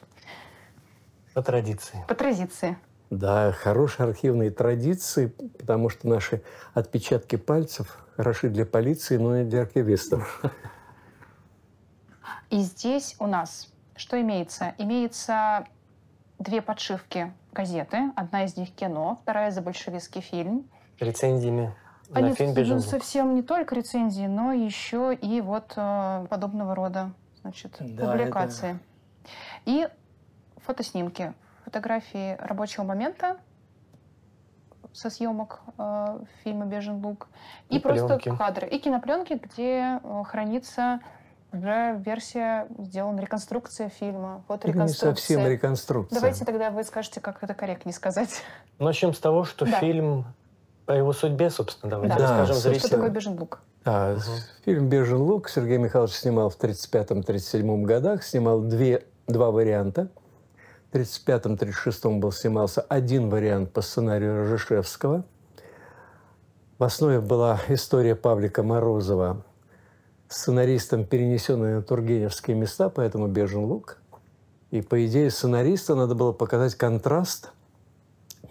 По 1.34 1.42
традиции. 1.42 2.06
По 2.08 2.14
традиции. 2.14 2.78
Да, 3.10 3.52
хорошие 3.54 4.08
архивные 4.08 4.52
традиции, 4.52 5.28
потому 5.58 5.90
что 5.90 6.08
наши 6.08 6.44
отпечатки 6.74 7.38
пальцев 7.38 8.06
хороши 8.16 8.50
для 8.50 8.66
полиции, 8.66 9.18
но 9.18 9.38
и 9.38 9.46
для 9.46 9.62
архивистов. 9.62 10.44
И 12.50 12.60
здесь 12.60 13.16
у 13.20 13.28
нас 13.28 13.70
что 13.98 14.20
имеется? 14.22 14.74
Имеется 14.78 15.66
две 16.40 16.62
подшивки 16.62 17.34
газеты. 17.52 18.12
Одна 18.16 18.46
из 18.46 18.56
них 18.56 18.74
кино, 18.74 19.20
вторая 19.24 19.52
за 19.52 19.62
большевистский 19.62 20.22
фильм. 20.22 20.70
Рецензиями 21.00 21.76
Они, 22.14 22.30
на 22.30 22.36
фильм 22.36 22.54
ну, 22.56 22.80
совсем 22.80 23.36
не 23.36 23.42
только 23.42 23.76
рецензии, 23.76 24.26
но 24.26 24.54
еще 24.54 25.14
и 25.14 25.42
вот 25.42 25.74
э, 25.76 26.28
подобного 26.30 26.74
рода 26.76 27.12
значит, 27.42 27.76
да, 27.80 28.12
публикации. 28.12 28.72
Это... 28.72 28.80
И 29.66 29.88
фотоснимки, 30.58 31.34
фотографии 31.66 32.36
рабочего 32.40 32.84
момента 32.84 33.38
со 34.94 35.10
съемок 35.10 35.62
э, 35.78 36.20
фильма 36.44 36.66
«Бежен 36.66 37.06
лук». 37.06 37.28
И, 37.70 37.78
и 37.78 37.80
просто 37.80 38.18
пленки. 38.18 38.36
кадры. 38.36 38.68
И 38.68 38.80
кинопленки, 38.80 39.34
где 39.34 40.00
э, 40.02 40.24
хранится 40.26 41.02
уже 41.52 42.02
версия 42.06 42.68
сделана, 42.78 43.20
реконструкция 43.20 43.90
фильма. 43.90 44.44
Вот 44.48 44.66
реконструкция. 44.66 45.10
Не 45.10 45.16
совсем 45.16 45.48
реконструкция. 45.48 46.16
Давайте 46.20 46.46
тогда 46.46 46.72
вы 46.72 46.84
скажете, 46.84 47.22
как 47.22 47.44
это 47.44 47.54
корректнее 47.54 47.94
сказать. 47.94 48.42
Начнем 48.80 49.14
с 49.14 49.20
того, 49.20 49.44
что 49.44 49.66
да. 49.66 49.80
фильм 49.80 50.26
о 50.86 50.96
его 50.96 51.14
судьбе, 51.14 51.50
собственно, 51.50 51.92
давайте 51.92 52.18
да. 52.18 52.22
расскажем 52.22 52.56
да, 52.56 52.62
зрителям. 52.62 52.80
Что 52.80 52.90
такое 52.90 53.10
«Бежен 53.10 53.40
лук»? 53.40 53.60
А, 53.86 54.14
угу. 54.14 54.22
Фильм 54.66 54.90
«Бежен 54.90 55.22
лук» 55.22 55.50
Сергей 55.50 55.78
Михайлович 55.78 56.14
снимал 56.14 56.50
в 56.50 56.60
1935-1937 56.60 57.84
годах, 57.84 58.24
снимал 58.24 58.62
две, 58.62 59.04
два 59.28 59.52
варианта. 59.52 60.10
В 60.92 60.96
1935-1936 60.96 62.20
был 62.20 62.32
снимался 62.32 62.82
один 62.82 63.30
вариант 63.30 63.74
по 63.74 63.82
сценарию 63.82 64.38
Рожешевского. 64.38 65.26
В 66.78 66.84
основе 66.84 67.20
была 67.20 67.60
история 67.68 68.16
Павлика 68.16 68.64
Морозова 68.64 69.44
сценаристом 70.30 71.06
перенесенные 71.06 71.76
на 71.76 71.82
Тургеневские 71.82 72.56
места, 72.56 72.90
поэтому 72.90 73.28
«Бежен 73.28 73.64
лук». 73.66 73.98
И, 74.72 74.82
по 74.82 75.06
идее, 75.06 75.32
сценариста 75.32 75.96
надо 75.96 76.14
было 76.16 76.34
показать 76.34 76.76
контраст 76.76 77.52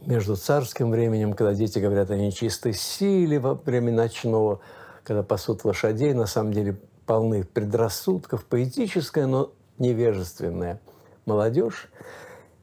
между 0.06 0.36
царским 0.36 0.90
временем, 0.90 1.34
когда 1.34 1.52
дети 1.52 1.78
говорят 1.78 2.10
о 2.10 2.16
нечистой 2.16 2.72
силе 2.72 3.38
во 3.38 3.54
время 3.54 3.92
ночного, 3.92 4.60
когда 5.04 5.22
пасут 5.22 5.64
лошадей, 5.64 6.14
на 6.14 6.26
самом 6.26 6.52
деле 6.52 6.78
полны 7.04 7.44
предрассудков, 7.44 8.46
поэтическая, 8.46 9.26
но 9.26 9.52
невежественная 9.78 10.80
молодежь. 11.26 11.90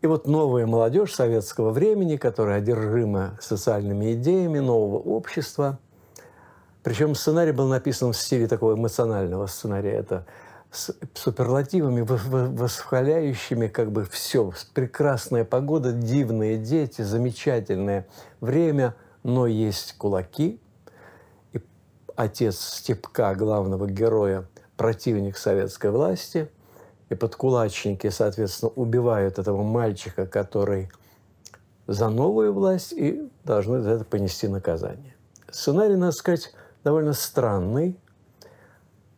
И 0.01 0.07
вот 0.07 0.27
новая 0.27 0.65
молодежь 0.65 1.13
советского 1.13 1.69
времени, 1.69 2.17
которая 2.17 2.57
одержима 2.57 3.37
социальными 3.39 4.13
идеями 4.13 4.59
нового 4.59 4.97
общества– 4.97 5.79
причем 6.83 7.15
сценарий 7.15 7.53
был 7.53 7.67
написан 7.67 8.11
в 8.11 8.17
стиле 8.17 8.47
такого 8.47 8.73
эмоционального 8.73 9.47
сценария. 9.47 9.93
Это 9.93 10.25
с 10.69 10.93
суперлативами, 11.13 12.01
восхваляющими 12.01 13.67
как 13.67 13.91
бы 13.91 14.03
все. 14.03 14.51
Прекрасная 14.73 15.45
погода, 15.45 15.93
дивные 15.93 16.57
дети, 16.57 17.01
замечательное 17.01 18.07
время, 18.41 18.95
но 19.23 19.47
есть 19.47 19.95
кулаки. 19.97 20.59
И 21.53 21.61
отец 22.15 22.59
Степка, 22.59 23.33
главного 23.33 23.87
героя, 23.87 24.45
противник 24.75 25.37
советской 25.37 25.91
власти. 25.91 26.49
И 27.09 27.15
подкулачники, 27.15 28.09
соответственно, 28.09 28.71
убивают 28.75 29.39
этого 29.39 29.63
мальчика, 29.63 30.25
который 30.25 30.91
за 31.87 32.09
новую 32.09 32.51
власть 32.51 32.91
и 32.91 33.29
должны 33.43 33.81
за 33.81 33.91
это 33.91 34.05
понести 34.05 34.47
наказание. 34.47 35.15
Сценарий, 35.51 35.95
надо 35.95 36.13
сказать, 36.13 36.51
довольно 36.83 37.13
странный, 37.13 37.97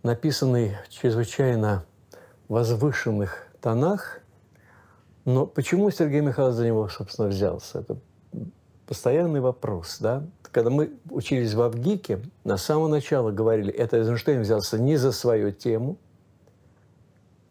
написанный 0.04 0.76
в 0.88 0.94
чрезвычайно 0.94 1.86
возвышенных 2.48 3.48
тонах. 3.62 4.20
Но 5.26 5.46
почему 5.46 5.90
Сергей 5.90 6.22
Михайлович 6.22 6.58
за 6.58 6.68
него, 6.68 6.88
собственно, 6.90 7.28
взялся? 7.30 7.80
Это 7.80 7.98
постоянный 8.86 9.42
вопрос, 9.42 9.98
да? 10.00 10.24
Когда 10.52 10.70
мы 10.70 10.94
учились 11.10 11.54
в 11.54 11.62
Авгике, 11.62 12.22
на 12.44 12.58
самого 12.58 12.88
начала 12.88 13.32
говорили, 13.32 13.74
это 13.74 13.98
Эйзенштейн 13.98 14.42
взялся 14.42 14.78
не 14.78 14.96
за 14.98 15.12
свою 15.12 15.52
тему. 15.52 15.98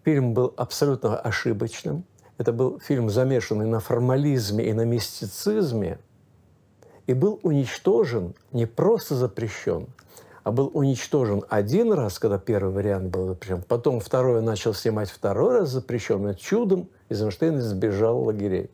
Фильм 0.05 0.33
был 0.33 0.55
абсолютно 0.57 1.18
ошибочным. 1.18 2.05
Это 2.38 2.53
был 2.53 2.79
фильм, 2.81 3.11
замешанный 3.11 3.66
на 3.66 3.81
формализме 3.81 4.64
и 4.64 4.72
на 4.72 4.85
мистицизме, 4.85 5.98
и 7.07 7.14
был 7.14 7.40
уничтожен, 7.43 8.35
не 8.53 8.67
просто 8.67 9.14
запрещен, 9.14 9.87
а 10.43 10.53
был 10.53 10.71
уничтожен 10.75 11.43
один 11.49 11.93
раз, 11.93 12.19
когда 12.19 12.38
первый 12.38 12.73
вариант 12.73 13.11
был 13.11 13.27
запрещен, 13.27 13.62
потом 13.62 14.01
второй 14.01 14.43
начал 14.43 14.75
снимать 14.75 15.11
второй 15.11 15.59
раз 15.59 15.71
запрещенный, 15.71 16.35
чудом 16.35 16.88
Эйзенштейн 17.09 17.59
избежал 17.59 18.23
лагерей. 18.23 18.71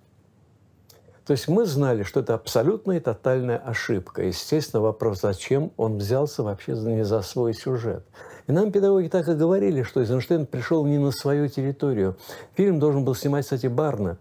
То 1.26 1.32
есть 1.32 1.46
мы 1.46 1.64
знали, 1.64 2.02
что 2.02 2.20
это 2.20 2.34
абсолютная 2.34 2.96
и 2.96 3.00
тотальная 3.00 3.58
ошибка. 3.58 4.22
Естественно, 4.22 4.80
вопрос, 4.82 5.20
зачем 5.20 5.70
он 5.76 5.98
взялся 5.98 6.42
вообще 6.42 6.72
не 6.72 7.04
за 7.04 7.22
свой 7.22 7.54
сюжет. 7.54 8.04
И 8.48 8.52
нам 8.52 8.72
педагоги 8.72 9.06
так 9.06 9.28
и 9.28 9.34
говорили, 9.34 9.84
что 9.84 10.00
Эйзенштейн 10.00 10.44
пришел 10.44 10.84
не 10.84 10.98
на 10.98 11.12
свою 11.12 11.46
территорию. 11.46 12.16
Фильм 12.56 12.80
должен 12.80 13.04
был 13.04 13.14
снимать, 13.14 13.44
кстати, 13.44 13.68
Барнетт. 13.68 14.18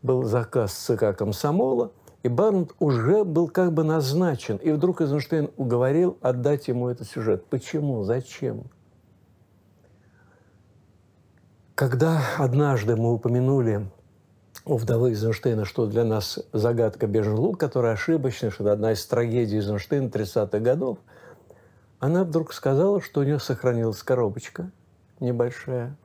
Был 0.00 0.22
заказ 0.22 0.72
ЦК 0.72 1.14
комсомола, 1.14 1.92
и 2.22 2.28
Барнетт 2.28 2.72
уже 2.78 3.24
был 3.24 3.48
как 3.48 3.72
бы 3.72 3.82
назначен. 3.82 4.56
И 4.56 4.70
вдруг 4.70 5.00
Эйзенштейн 5.00 5.50
уговорил 5.56 6.18
отдать 6.20 6.68
ему 6.68 6.88
этот 6.88 7.08
сюжет. 7.08 7.46
Почему? 7.46 8.04
Зачем? 8.04 8.64
Когда 11.74 12.20
однажды 12.38 12.96
мы 12.96 13.12
упомянули 13.12 13.90
у 14.64 14.76
вдовы 14.76 15.10
Эйзенштейна, 15.10 15.64
что 15.64 15.86
для 15.86 16.04
нас 16.04 16.38
загадка 16.52 17.08
«Бежен 17.08 17.34
лук», 17.34 17.58
которая 17.58 17.94
ошибочная, 17.94 18.50
что 18.50 18.62
это 18.62 18.72
одна 18.72 18.92
из 18.92 19.04
трагедий 19.04 19.56
Эйзенштейна 19.56 20.06
30-х 20.06 20.60
годов, 20.60 20.98
она 21.98 22.22
вдруг 22.22 22.52
сказала, 22.52 23.00
что 23.00 23.20
у 23.20 23.24
нее 23.24 23.40
сохранилась 23.40 24.02
коробочка 24.02 24.70
небольшая, 25.18 25.96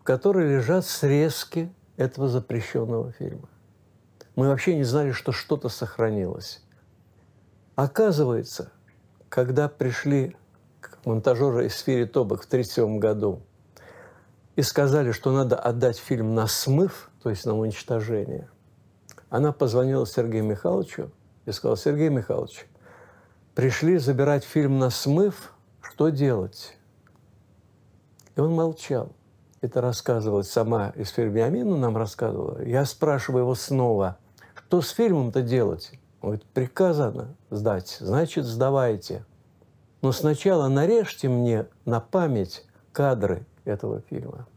в 0.00 0.04
которой 0.04 0.48
лежат 0.48 0.84
срезки 0.84 1.72
этого 1.96 2.28
запрещенного 2.28 3.12
фильма. 3.12 3.48
Мы 4.36 4.48
вообще 4.48 4.74
не 4.74 4.84
знали, 4.84 5.12
что 5.12 5.32
что-то 5.32 5.68
сохранилось. 5.68 6.62
Оказывается, 7.76 8.72
когда 9.28 9.68
пришли 9.68 10.36
монтажеры 11.04 11.66
из 11.66 11.78
Фири 11.80 12.04
Тобок 12.04 12.42
в 12.42 12.46
1937 12.46 12.98
году 12.98 13.42
и 14.56 14.62
сказали, 14.62 15.12
что 15.12 15.32
надо 15.32 15.56
отдать 15.56 15.98
фильм 15.98 16.34
на 16.34 16.46
смыв, 16.46 17.10
то 17.22 17.30
есть 17.30 17.46
на 17.46 17.56
уничтожение, 17.56 18.48
она 19.30 19.52
позвонила 19.52 20.06
Сергею 20.06 20.44
Михайловичу 20.44 21.10
и 21.46 21.52
сказала, 21.52 21.76
Сергей 21.76 22.08
Михайлович, 22.08 22.66
пришли 23.54 23.98
забирать 23.98 24.44
фильм 24.44 24.78
на 24.78 24.90
смыв, 24.90 25.52
что 25.80 26.08
делать? 26.08 26.76
И 28.36 28.40
он 28.40 28.52
молчал. 28.52 29.12
Это 29.60 29.80
рассказывала 29.80 30.42
сама 30.42 30.90
из 30.90 31.10
Фермиамина 31.10 31.76
нам 31.76 31.96
рассказывала. 31.96 32.62
Я 32.62 32.84
спрашиваю 32.84 33.42
его 33.42 33.54
снова, 33.54 34.18
что 34.74 34.82
с 34.82 34.90
фильмом-то 34.90 35.40
делать? 35.42 35.92
Он 36.20 36.30
говорит, 36.30 36.44
приказано 36.46 37.36
сдать, 37.48 37.96
значит, 38.00 38.44
сдавайте. 38.44 39.24
Но 40.02 40.10
сначала 40.10 40.66
нарежьте 40.66 41.28
мне 41.28 41.66
на 41.84 42.00
память 42.00 42.66
кадры 42.90 43.46
этого 43.64 44.00
фильма. 44.10 44.48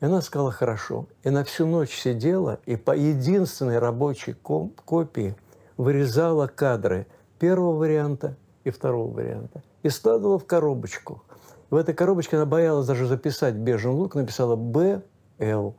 И 0.00 0.06
она 0.06 0.22
сказала, 0.22 0.50
хорошо. 0.50 1.06
И 1.22 1.30
на 1.30 1.44
всю 1.44 1.68
ночь 1.68 1.94
сидела 1.94 2.58
и 2.66 2.74
по 2.74 2.96
единственной 2.96 3.78
рабочей 3.78 4.32
копии 4.32 5.36
вырезала 5.76 6.48
кадры 6.48 7.06
первого 7.38 7.76
варианта 7.76 8.36
и 8.64 8.70
второго 8.70 9.14
варианта. 9.14 9.62
И 9.84 9.88
складывала 9.88 10.40
в 10.40 10.46
коробочку. 10.46 11.22
В 11.70 11.76
этой 11.76 11.94
коробочке 11.94 12.38
она 12.38 12.46
боялась 12.46 12.88
даже 12.88 13.06
записать 13.06 13.54
«Бежен 13.54 13.92
лук», 13.92 14.16
написала 14.16 14.56
«БЛ». 14.56 15.76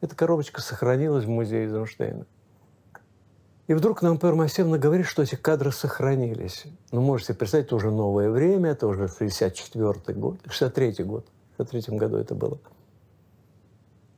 Эта 0.00 0.14
коробочка 0.14 0.60
сохранилась 0.60 1.24
в 1.24 1.28
музее 1.28 1.64
Эйзенштейна. 1.64 2.24
И 3.70 3.72
вдруг 3.72 4.02
нам 4.02 4.18
Пэр 4.18 4.34
Масевна 4.34 4.78
говорит, 4.78 5.06
что 5.06 5.22
эти 5.22 5.36
кадры 5.36 5.70
сохранились. 5.70 6.64
Ну, 6.90 7.02
можете 7.02 7.34
представить, 7.34 7.66
это 7.66 7.76
уже 7.76 7.92
новое 7.92 8.28
время, 8.28 8.70
это 8.70 8.88
уже 8.88 9.06
64 9.06 10.18
год, 10.18 10.40
63 10.44 11.04
год. 11.04 11.24
В 11.56 11.62
63 11.62 11.96
году 11.96 12.16
это 12.16 12.34
было. 12.34 12.58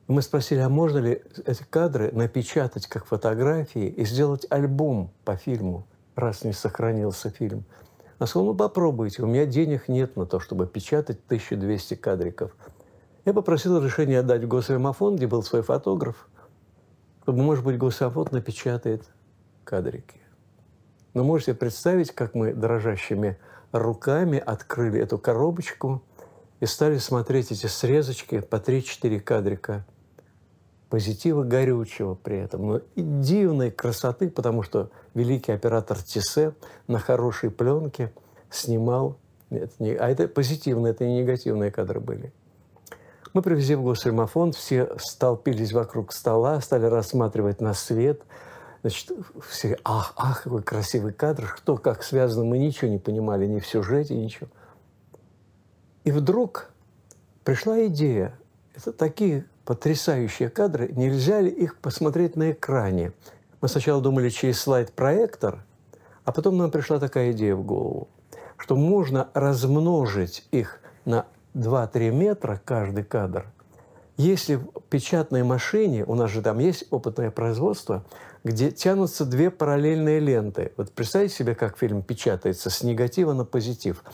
Мы 0.09 0.23
спросили, 0.23 0.61
а 0.61 0.71
можно 0.71 1.01
ли 1.01 1.23
эти 1.45 1.65
кадры 1.69 2.11
напечатать 2.13 2.87
как 2.87 3.05
фотографии 3.05 3.89
и 3.89 4.07
сделать 4.07 4.47
альбом 4.49 5.11
по 5.23 5.37
фильму, 5.37 5.87
раз 6.17 6.45
не 6.45 6.55
сохранился 6.55 7.29
фильм. 7.29 7.67
Она 8.19 8.27
сказала, 8.27 8.53
ну 8.53 8.55
попробуйте, 8.55 9.23
у 9.23 9.27
меня 9.27 9.45
денег 9.45 9.87
нет 9.87 10.17
на 10.17 10.25
то, 10.25 10.41
чтобы 10.41 10.67
печатать 10.67 11.19
1200 11.27 11.97
кадриков. 11.97 12.57
Я 13.27 13.35
попросил 13.35 13.77
разрешения 13.77 14.21
отдать 14.21 14.45
в 14.45 14.49
Госфильмофонд, 14.49 15.19
где 15.19 15.27
был 15.27 15.43
свой 15.43 15.61
фотограф, 15.61 16.27
чтобы, 17.25 17.43
может 17.43 17.63
быть, 17.67 17.77
Госфильмофонд 17.77 18.33
напечатает 18.33 19.12
кадрики. 19.65 20.23
Но 21.15 21.25
можете 21.25 21.55
представить, 21.55 22.13
как 22.13 22.35
мы 22.35 22.55
дрожащими 22.55 23.39
руками 23.73 24.39
открыли 24.39 25.01
эту 25.01 25.19
коробочку 25.19 26.03
и 26.61 26.67
стали 26.67 26.99
смотреть 26.99 27.53
эти 27.53 27.67
срезочки 27.67 28.41
по 28.41 28.57
3-4 28.57 29.21
кадрика 29.21 29.85
позитива 30.89 31.43
горючего 31.43 32.15
при 32.15 32.39
этом, 32.39 32.67
но 32.67 32.79
и 32.95 33.03
дивной 33.03 33.71
красоты, 33.71 34.29
потому 34.29 34.63
что 34.63 34.91
великий 35.15 35.53
оператор 35.53 36.03
Тисе 36.03 36.53
на 36.87 36.99
хорошей 36.99 37.51
пленке 37.51 38.13
снимал, 38.51 39.17
нет, 39.49 39.73
не, 39.79 39.95
а 39.95 40.11
это 40.11 40.29
позитивные, 40.29 40.93
это 40.93 41.07
не 41.07 41.23
негативные 41.23 41.71
кадры 41.71 41.99
были. 41.99 42.33
Мы 43.33 43.41
привезли 43.41 43.75
в 43.75 43.83
Госфильмофонд, 43.83 44.55
все 44.55 44.91
столпились 44.99 45.73
вокруг 45.73 46.13
стола, 46.13 46.61
стали 46.61 46.85
рассматривать 46.87 47.61
на 47.61 47.75
свет– 47.75 48.23
Значит, 48.83 49.13
все, 49.49 49.79
ах, 49.85 50.13
ах, 50.17 50.43
какой 50.43 50.63
красивый 50.63 51.13
кадр, 51.13 51.55
что 51.57 51.77
как 51.77 52.03
связано, 52.03 52.45
мы 52.45 52.59
ничего 52.59 52.91
не 52.91 52.99
понимали, 52.99 53.47
ни 53.47 53.61
в 53.61 53.67
сюжете, 53.67 54.17
ничего. 54.17 54.49
И 56.03 56.11
вдруг 56.11 56.71
пришла 57.45 57.87
идея, 57.87 58.37
это 58.75 58.93
такие 58.93 59.47
потрясающие 59.65 60.49
кадры, 60.49 60.91
нельзя 60.93 61.41
ли 61.41 61.49
их 61.49 61.79
посмотреть 61.79 62.35
на 62.35 62.51
экране? 62.51 63.13
Мы 63.61 63.69
сначала 63.69 64.03
думали 64.03 64.29
через 64.29 64.61
слайд-проектор, 64.61 65.65
а 66.25 66.33
потом 66.33 66.59
нам 66.59 66.73
пришла 66.73 66.99
такая 66.99 67.31
идея 67.31 67.55
в 67.55 67.65
голову, 67.65 68.09
что 68.57 68.75
можно 68.75 69.29
размножить 69.35 70.49
их 70.51 70.81
на 71.05 71.27
2-3 71.55 72.11
метра 72.11 72.61
каждый 72.65 73.05
кадр. 73.05 73.47
Если 74.17 74.57
в 74.57 74.69
печатной 74.91 75.43
машине, 75.43 76.05
у 76.05 76.15
нас 76.15 76.31
же 76.31 76.43
там 76.43 76.59
есть 76.59 76.85
опытное 76.91 77.31
производство, 77.31 78.05
где 78.45 78.71
тянутся 78.71 79.25
две 79.25 79.51
параллельные 79.51 80.21
ленты. 80.21 80.73
Вот 80.77 80.93
представьте 80.93 81.35
себе, 81.35 81.55
как 81.55 81.79
фильм 81.79 82.03
печатается 82.03 82.69
с 82.69 82.83
негатива 82.83 83.33
на 83.33 83.45
позитив. 83.45 84.05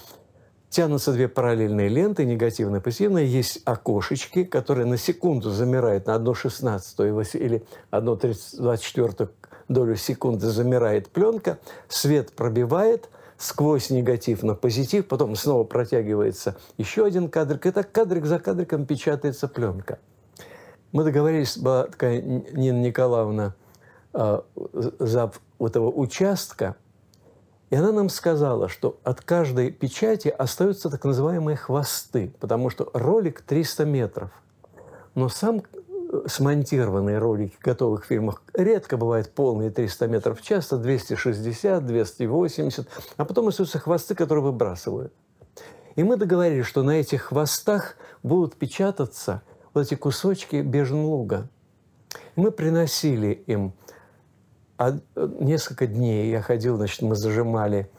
Тянутся 0.71 1.13
две 1.13 1.29
параллельные 1.29 1.89
ленты, 1.89 2.25
негативная 2.25 2.81
и 2.81 2.83
позитивная. 2.83 3.25
Есть 3.25 3.63
окошечки, 3.65 4.45
которые 4.45 4.87
на 4.87 4.99
секунду 4.99 5.51
замирают 5.51 6.07
на 6.07 6.17
1,16 6.17 7.39
или 7.39 7.65
1,24 7.91 9.31
долю 9.69 9.97
секунды 9.97 10.47
замирает 10.47 11.09
пленка, 11.09 11.59
свет 11.89 12.33
пробивает 12.33 13.09
сквозь 13.39 13.91
негатив 13.91 14.43
на 14.43 14.55
позитив, 14.55 15.07
потом 15.07 15.37
снова 15.37 15.65
протягивается 15.65 16.57
еще 16.77 17.07
один 17.07 17.31
кадрик, 17.31 17.67
и 17.67 17.71
так 17.71 17.91
кадрик 17.91 18.27
за 18.27 18.39
кадриком 18.39 18.85
печатается 18.85 19.49
пленка. 19.49 19.99
Мы 20.93 21.05
договорились, 21.05 21.57
была 21.57 21.85
такая 21.85 22.21
Нина 22.21 22.81
Николаевна, 22.81 23.55
э, 24.13 24.41
зав 24.99 25.41
этого 25.61 25.91
участка, 25.91 26.77
и 27.71 27.77
она 27.77 27.93
нам 27.93 28.09
сказала, 28.09 28.69
что 28.69 28.99
от 29.05 29.21
каждой 29.21 29.71
печати 29.71 30.29
остаются 30.29 30.91
так 30.91 31.05
называемые 31.05 31.57
хвосты, 31.57 32.33
потому 32.41 32.71
что 32.71 32.91
ролик 32.95 33.43
300 33.43 33.85
метров. 33.85 34.31
Но 35.15 35.29
сам 35.29 35.63
смонтированные 36.27 37.19
ролики 37.19 37.57
готовых 37.61 38.05
фильмов 38.05 38.43
редко 38.55 38.97
бывают 38.97 39.33
полные 39.35 39.71
300 39.71 40.07
метров, 40.09 40.43
часто 40.43 40.79
260, 40.79 41.85
280, 41.87 42.89
а 43.17 43.25
потом 43.25 43.49
остаются 43.49 43.79
хвосты, 43.79 44.15
которые 44.15 44.45
выбрасывают. 44.45 45.13
И 45.97 46.03
мы 46.03 46.17
договорились, 46.17 46.67
что 46.67 46.83
на 46.83 46.93
этих 46.93 47.23
хвостах 47.25 47.97
будут 48.23 48.55
печататься 48.55 49.43
вот 49.75 49.87
эти 49.87 49.97
кусочки 49.97 50.57
беженлуга. 50.57 51.49
Мы 52.37 52.51
приносили 52.53 53.33
им 53.47 53.75
а 54.79 54.97
несколько 55.17 55.89
дней 55.89 56.31
я 56.31 56.41
ходил, 56.41 56.77
значит, 56.77 57.03
мы 57.03 57.17
зажимали 57.17 57.91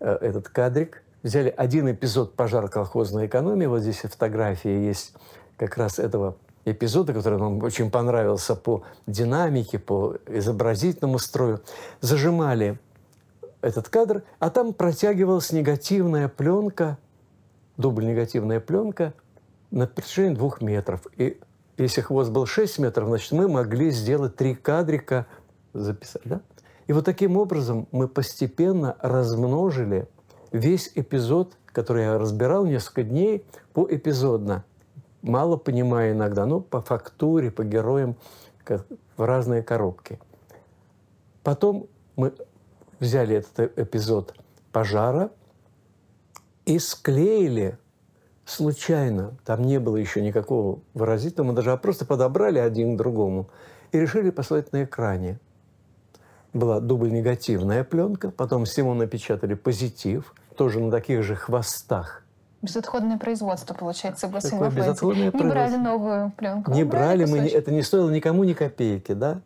э, 0.00 0.18
этот 0.20 0.48
кадрик, 0.48 1.04
взяли 1.22 1.54
один 1.56 1.90
эпизод 1.90 2.34
«Пожар 2.34 2.68
колхозной 2.68 3.26
экономии», 3.26 3.66
вот 3.66 3.82
здесь 3.82 4.00
фотография 4.00 4.84
есть 4.84 5.14
как 5.56 5.76
раз 5.76 6.00
этого 6.00 6.36
эпизода, 6.64 7.12
который 7.12 7.38
нам 7.38 7.62
очень 7.62 7.90
понравился 7.90 8.54
по 8.54 8.82
динамике, 9.06 9.78
по 9.78 10.16
изобразительному 10.26 11.18
строю, 11.18 11.60
зажимали 12.00 12.78
этот 13.60 13.88
кадр, 13.88 14.22
а 14.38 14.50
там 14.50 14.72
протягивалась 14.72 15.52
негативная 15.52 16.28
пленка, 16.28 16.98
дубль 17.76 18.06
негативная 18.06 18.60
пленка 18.60 19.14
на 19.70 19.86
протяжении 19.86 20.34
двух 20.34 20.60
метров. 20.60 21.06
И 21.16 21.40
если 21.76 22.00
хвост 22.02 22.30
был 22.30 22.46
6 22.46 22.78
метров, 22.78 23.08
значит, 23.08 23.32
мы 23.32 23.48
могли 23.48 23.90
сделать 23.90 24.36
три 24.36 24.54
кадрика– 24.54 25.26
записать. 25.74 26.22
Да? 26.24 26.40
И 26.86 26.92
вот 26.92 27.04
таким 27.04 27.36
образом 27.36 27.86
мы 27.92 28.08
постепенно 28.08 28.96
размножили 29.00 30.08
весь 30.52 30.90
эпизод, 30.94 31.56
который 31.66 32.04
я 32.04 32.18
разбирал 32.18 32.64
несколько 32.64 33.02
дней, 33.02 33.44
по 33.72 33.86
эпизодно. 33.90 34.64
Мало 35.24 35.56
понимая 35.56 36.12
иногда, 36.12 36.44
но 36.44 36.60
по 36.60 36.82
фактуре, 36.82 37.50
по 37.50 37.64
героям, 37.64 38.14
в 39.16 39.24
разные 39.24 39.62
коробки. 39.62 40.20
Потом 41.42 41.86
мы 42.14 42.34
взяли 43.00 43.36
этот 43.36 43.78
эпизод 43.78 44.34
пожара 44.70 45.30
и 46.66 46.78
склеили 46.78 47.78
случайно, 48.44 49.38
там 49.46 49.62
не 49.62 49.80
было 49.80 49.96
еще 49.96 50.20
никакого 50.20 50.80
выразительного, 50.92 51.54
даже 51.54 51.72
а 51.72 51.78
просто 51.78 52.04
подобрали 52.04 52.58
один 52.58 52.94
к 52.94 52.98
другому 52.98 53.48
и 53.92 53.98
решили 53.98 54.28
послать 54.28 54.72
на 54.72 54.84
экране. 54.84 55.40
Была 56.52 56.80
дубль 56.80 57.10
негативная 57.10 57.82
пленка, 57.82 58.30
потом 58.30 58.66
всему 58.66 58.92
напечатали 58.92 59.54
позитив, 59.54 60.34
тоже 60.54 60.80
на 60.80 60.90
таких 60.90 61.22
же 61.22 61.34
хвостах. 61.34 62.23
Безотходное 62.64 63.18
производство, 63.18 63.74
получается, 63.74 64.28
Такое 64.28 64.70
безотходное 64.70 65.30
Не 65.32 65.38
брали 65.38 65.76
новую 65.76 66.32
пленку. 66.36 66.70
Не 66.72 66.82
а 66.82 66.86
брали, 66.86 67.26
мы, 67.26 67.38
это 67.38 67.70
не 67.70 67.82
стоило 67.82 68.10
никому 68.10 68.44
ни 68.44 68.54
копейки, 68.54 69.12
да? 69.12 69.40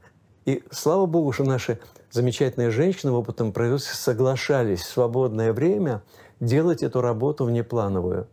И 0.45 0.63
слава 0.71 1.07
богу, 1.07 1.33
что 1.33 1.43
наши 1.43 1.81
замечательные 2.13 2.71
женщины 2.71 3.11
в 3.11 3.17
опытном 3.17 3.53
производстве 3.53 3.97
соглашались 3.97 4.83
в 4.83 4.89
свободное 4.89 5.53
время 5.53 6.03
делать 6.39 6.85
эту 6.85 7.01
работу 7.01 7.45
внеплановую. 7.45 8.29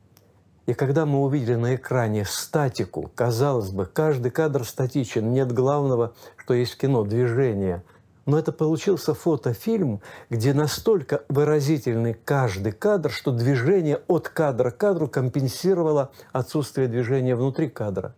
И 0.67 0.73
когда 0.73 1.05
мы 1.05 1.21
увидели 1.21 1.55
на 1.55 1.75
экране 1.75 2.25
статику, 2.25 3.11
казалось 3.15 3.71
бы, 3.71 3.85
каждый 3.85 4.31
кадр 4.31 4.65
статичен, 4.65 5.33
нет 5.33 5.51
главного, 5.51 6.13
что 6.37 6.53
есть 6.53 6.73
в 6.73 6.77
кино, 6.77 7.03
движение. 7.03 7.83
Но 8.25 8.39
это 8.39 8.51
получился 8.51 9.13
фотофильм, 9.13 10.01
где 10.29 10.53
настолько 10.53 11.23
выразительный 11.29 12.15
каждый 12.15 12.71
кадр, 12.71 13.11
что 13.11 13.31
движение 13.31 14.01
от 14.07 14.29
кадра 14.29 14.71
к 14.71 14.77
кадру 14.77 15.07
компенсировало 15.07 16.11
отсутствие 16.31 16.87
движения 16.87 17.35
внутри 17.35 17.69
кадра. 17.69 18.15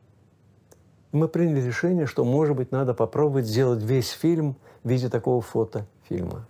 Мы 1.12 1.28
приняли 1.28 1.62
решение, 1.62 2.06
что, 2.06 2.24
может 2.24 2.56
быть, 2.56 2.72
надо 2.72 2.93
попробовать 2.93 3.46
сделать 3.46 3.84
весь 3.84 4.10
фильм 4.10 4.56
в 4.84 4.89
виде 4.89 5.10
такого 5.10 5.41
фотофильма. 5.41 6.46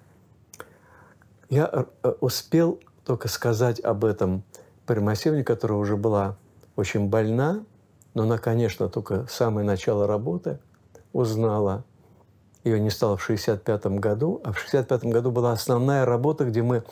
Я 1.50 1.86
э, 2.04 2.14
успел 2.20 2.80
только 3.06 3.28
сказать 3.28 3.80
об 3.80 4.04
этом 4.04 4.44
Примасевне, 4.86 5.44
которая 5.44 5.78
уже 5.78 5.98
была 5.98 6.38
очень 6.76 7.08
больна, 7.08 7.64
но 8.14 8.24
она, 8.24 8.38
конечно, 8.38 8.90
только 8.90 9.26
самое 9.30 9.66
начало 9.66 10.08
работы 10.08 10.60
узнала. 11.14 11.84
Ее 12.64 12.80
не 12.80 12.90
стало 12.90 13.18
в 13.18 13.24
65 13.24 13.86
году, 14.00 14.42
а 14.44 14.52
в 14.52 14.60
65 14.60 15.06
году 15.06 15.32
была 15.32 15.52
основная 15.52 16.06
работа, 16.06 16.46
где 16.46 16.62
мы 16.62 16.84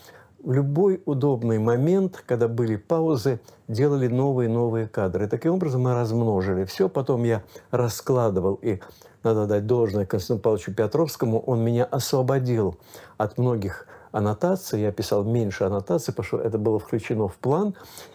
в 0.43 0.54
любой 0.54 1.01
удобный 1.06 1.58
момент, 1.58 2.23
когда 2.25 2.47
были 2.47 2.75
паузы, 2.75 3.39
делали 3.67 4.08
новые-новые 4.08 4.88
кадры. 4.88 5.25
И 5.25 5.28
таким 5.28 5.54
образом 5.54 5.82
мы 5.82 5.95
размножили 5.95 6.65
все. 6.65 6.88
Потом 6.88 7.23
я 7.23 7.43
раскладывал, 7.71 8.56
и 8.62 8.80
надо 9.23 9.47
дать 9.47 9.65
должное 9.65 10.06
Константину 10.06 10.43
Павловичу 10.43 10.73
Петровскому, 10.73 11.39
он 11.39 11.63
меня 11.63 11.84
освободил 11.86 12.78
от 13.17 13.39
многих 13.39 13.88
аннотации, 14.12 14.80
я 14.80 14.91
писал 14.91 15.23
меньше 15.23 15.63
аннотаций, 15.63 16.13
потому 16.13 16.28
что 16.28 16.38
это 16.38 16.60
было 16.60 16.80
включено 16.80 17.28
в 17.28 17.36
план, 17.36 17.73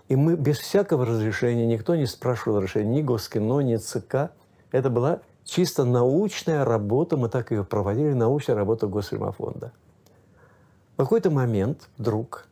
и 0.08 0.14
мы 0.14 0.36
без 0.36 0.58
всякого 0.58 1.04
разрешения, 1.04 1.66
никто 1.66 1.96
не 1.96 2.06
спрашивал 2.06 2.58
разрешения, 2.58 3.00
ни 3.00 3.02
Госкино, 3.02 3.60
ни 3.60 3.76
ЦК. 3.76 4.30
Это 4.70 4.88
была 4.88 5.20
чисто 5.50 5.84
научная 5.84 6.64
работа, 6.64 7.16
мы 7.16 7.28
так 7.28 7.50
ее 7.50 7.64
проводили, 7.64 8.12
научная 8.12 8.54
работа 8.54 8.86
Госфильмофонда. 8.86 9.72
В 10.94 11.02
какой-то 11.02 11.30
момент 11.30 11.88
вдруг 11.98 12.46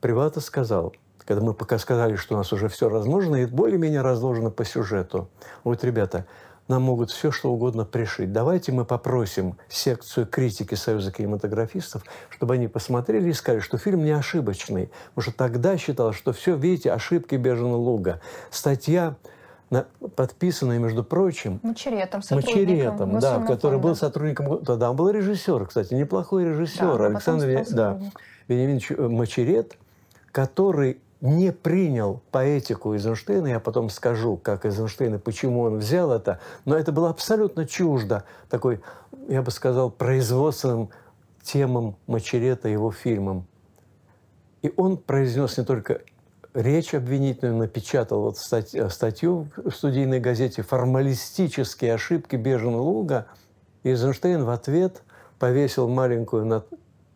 Привата 0.00 0.40
сказал, 0.40 0.94
когда 1.24 1.42
мы 1.42 1.52
пока 1.52 1.78
сказали, 1.78 2.14
что 2.14 2.34
у 2.34 2.38
нас 2.38 2.52
уже 2.52 2.68
все 2.68 2.88
разложено 2.88 3.36
и 3.36 3.46
более-менее 3.46 4.02
разложено 4.02 4.50
по 4.50 4.64
сюжету, 4.64 5.28
вот, 5.64 5.82
ребята, 5.82 6.26
нам 6.68 6.82
могут 6.82 7.10
все 7.10 7.32
что 7.32 7.50
угодно 7.50 7.84
пришить. 7.84 8.32
Давайте 8.32 8.70
мы 8.70 8.84
попросим 8.84 9.56
секцию 9.68 10.26
критики 10.26 10.74
Союза 10.74 11.10
кинематографистов, 11.10 12.04
чтобы 12.28 12.54
они 12.54 12.68
посмотрели 12.68 13.30
и 13.30 13.32
сказали, 13.32 13.60
что 13.60 13.78
фильм 13.78 14.04
не 14.04 14.10
ошибочный. 14.10 14.90
Потому 15.14 15.30
что 15.30 15.38
тогда 15.38 15.76
считалось, 15.76 16.16
что 16.16 16.32
все, 16.32 16.54
видите, 16.56 16.92
ошибки 16.92 17.34
Бежена 17.36 17.76
Луга. 17.76 18.20
Статья 18.50 19.16
на, 19.70 19.86
подписанная, 20.14 20.78
между 20.78 21.02
прочим, 21.02 21.60
Мачеретом, 21.62 22.22
Мачеретом, 22.30 23.18
да, 23.18 23.42
который 23.42 23.78
был 23.78 23.96
сотрудником... 23.96 24.64
Тогда 24.64 24.90
он 24.90 24.96
был 24.96 25.10
режиссер, 25.10 25.66
кстати, 25.66 25.94
неплохой 25.94 26.44
режиссер. 26.44 26.98
Да, 26.98 27.06
Александр 27.06 27.46
Ве- 27.46 27.66
да, 27.70 28.00
Вениаминович 28.48 28.90
Мачерет, 28.90 29.76
который 30.30 31.00
не 31.20 31.50
принял 31.50 32.22
поэтику 32.30 32.94
Эйзенштейна, 32.94 33.48
я 33.48 33.60
потом 33.60 33.90
скажу, 33.90 34.36
как 34.36 34.66
Эйзенштейн 34.66 35.16
и 35.16 35.18
почему 35.18 35.62
он 35.62 35.78
взял 35.78 36.12
это, 36.12 36.40
но 36.64 36.76
это 36.76 36.92
было 36.92 37.10
абсолютно 37.10 37.66
чуждо 37.66 38.24
такой, 38.48 38.80
я 39.28 39.42
бы 39.42 39.50
сказал, 39.50 39.90
производственным 39.90 40.90
темам 41.42 41.96
Мачерета, 42.06 42.68
его 42.68 42.92
фильмам. 42.92 43.46
И 44.62 44.72
он 44.76 44.96
произнес 44.96 45.58
не 45.58 45.64
только 45.64 46.02
речь 46.56 46.94
обвинительную, 46.94 47.58
напечатал 47.58 48.22
вот 48.22 48.38
стать, 48.38 48.74
статью 48.90 49.48
в 49.56 49.70
студийной 49.70 50.20
газете 50.20 50.62
«Формалистические 50.62 51.94
ошибки 51.94 52.36
Бежена 52.36 52.78
Луга», 52.78 53.26
и 53.82 53.90
Эйзенштейн 53.90 54.42
в 54.42 54.50
ответ 54.50 55.02
повесил 55.38 55.86
маленькую 55.88 56.46
на 56.46 56.64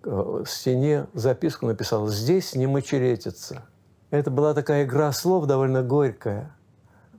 э, 0.04 0.44
стене 0.46 1.06
записку, 1.14 1.66
написал 1.66 2.06
«Здесь 2.08 2.54
не 2.54 2.66
мачеретится». 2.66 3.64
Это 4.10 4.30
была 4.30 4.54
такая 4.54 4.84
игра 4.84 5.10
слов 5.12 5.46
довольно 5.46 5.82
горькая. 5.82 6.54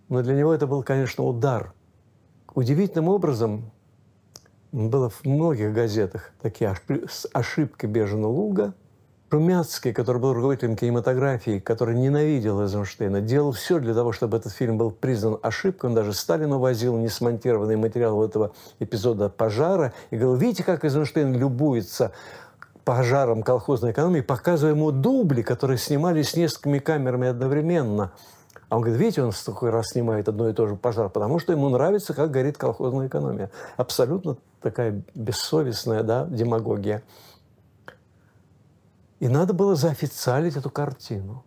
Но 0.07 0.21
для 0.21 0.35
него 0.35 0.53
это 0.53 0.67
был, 0.67 0.83
конечно, 0.83 1.23
удар. 1.23 1.73
Удивительным 2.53 3.07
образом 3.07 3.71
было 4.71 5.09
в 5.09 5.25
многих 5.25 5.73
газетах 5.73 6.31
такие 6.41 6.75
ошибки 7.33 7.85
Бежена 7.85 8.27
Луга. 8.27 8.73
Румяцкий, 9.31 9.93
который 9.93 10.21
был 10.21 10.33
руководителем 10.33 10.75
кинематографии, 10.75 11.59
который 11.59 11.95
ненавидел 11.95 12.61
Эйзенштейна, 12.61 13.21
делал 13.21 13.53
все 13.53 13.79
для 13.79 13.93
того, 13.93 14.11
чтобы 14.11 14.35
этот 14.35 14.51
фильм 14.51 14.77
был 14.77 14.91
признан 14.91 15.39
ошибкой. 15.41 15.89
Он 15.89 15.95
даже 15.95 16.11
Сталину 16.11 16.59
возил 16.59 16.97
несмонтированный 16.97 17.77
материал 17.77 18.21
этого 18.25 18.51
эпизода 18.79 19.29
пожара 19.29 19.93
и 20.09 20.17
говорил, 20.17 20.35
видите, 20.35 20.65
как 20.65 20.83
Эйзенштейн 20.83 21.33
любуется 21.33 22.11
пожаром 22.83 23.41
колхозной 23.41 23.91
экономии, 23.91 24.19
показывая 24.19 24.73
ему 24.73 24.91
дубли, 24.91 25.43
которые 25.43 25.77
снимались 25.77 26.31
с 26.31 26.35
несколькими 26.35 26.79
камерами 26.79 27.29
одновременно. 27.29 28.11
А 28.67 28.75
он 28.75 28.81
говорит, 28.81 28.99
видите, 28.99 29.23
он 29.23 29.31
такой 29.45 29.69
раз 29.69 29.91
снимает 29.91 30.27
одно 30.27 30.49
и 30.49 30.53
то 30.53 30.67
же 30.67 30.75
пожар, 30.75 31.07
потому 31.07 31.39
что 31.39 31.53
ему 31.53 31.69
нравится, 31.69 32.13
как 32.13 32.31
горит 32.31 32.57
колхозная 32.57 33.07
экономия. 33.07 33.49
Абсолютно 33.77 34.35
такая 34.61 35.01
бессовестная 35.15 36.03
да, 36.03 36.25
демагогия. 36.25 37.01
И 39.21 39.27
надо 39.27 39.53
было 39.53 39.75
заофициалить 39.75 40.55
эту 40.55 40.71
картину. 40.71 41.45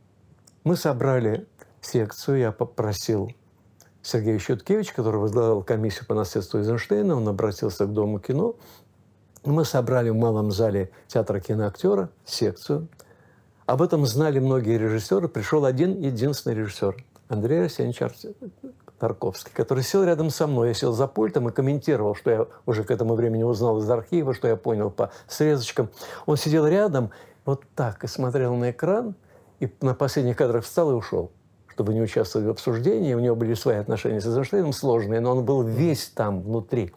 Мы 0.62 0.76
собрали 0.76 1.48
секцию, 1.80 2.38
я 2.38 2.52
попросил 2.52 3.32
Сергея 4.00 4.38
Щуткевича, 4.38 4.94
который 4.94 5.16
возглавлял 5.16 5.60
комиссию 5.64 6.06
по 6.06 6.14
наследству 6.14 6.60
Эйзенштейна, 6.60 7.16
он 7.16 7.26
обратился 7.26 7.86
к 7.86 7.92
Дому 7.92 8.20
кино. 8.20 8.54
Мы 9.44 9.64
собрали 9.64 10.10
в 10.10 10.14
малом 10.14 10.52
зале 10.52 10.92
театра 11.08 11.40
киноактера 11.40 12.10
секцию. 12.24 12.86
Об 13.66 13.82
этом 13.82 14.06
знали 14.06 14.38
многие 14.38 14.78
режиссеры. 14.78 15.26
Пришел 15.26 15.64
один 15.64 16.00
единственный 16.00 16.54
режиссер, 16.54 17.04
Андрей 17.26 17.64
Арсеньевич 17.64 17.98
Тарковский, 19.00 19.50
который 19.52 19.82
сел 19.82 20.04
рядом 20.04 20.30
со 20.30 20.46
мной. 20.46 20.68
Я 20.68 20.74
сел 20.74 20.92
за 20.92 21.08
пультом 21.08 21.48
и 21.48 21.52
комментировал, 21.52 22.14
что 22.14 22.30
я 22.30 22.46
уже 22.66 22.84
к 22.84 22.92
этому 22.92 23.16
времени 23.16 23.42
узнал 23.42 23.78
из 23.78 23.90
архива, 23.90 24.32
что 24.32 24.46
я 24.46 24.54
понял 24.54 24.90
по 24.90 25.10
срезочкам. 25.26 25.90
Он 26.26 26.36
сидел 26.36 26.68
рядом, 26.68 27.10
вот 27.44 27.64
так, 27.74 28.04
и 28.04 28.06
смотрел 28.06 28.54
на 28.54 28.70
экран, 28.70 29.14
и 29.60 29.72
на 29.80 29.94
последних 29.94 30.36
кадрах 30.36 30.64
встал 30.64 30.90
и 30.90 30.94
ушел 30.94 31.30
чтобы 31.74 31.92
не 31.92 32.00
участвовать 32.00 32.46
в 32.46 32.50
обсуждении. 32.50 33.14
У 33.14 33.18
него 33.18 33.34
были 33.34 33.54
свои 33.54 33.78
отношения 33.78 34.20
с 34.20 34.26
Эйзенштейном 34.26 34.72
сложные, 34.72 35.18
но 35.18 35.32
он 35.32 35.44
был 35.44 35.62
весь 35.62 36.06
там 36.06 36.40
внутри. 36.40 36.92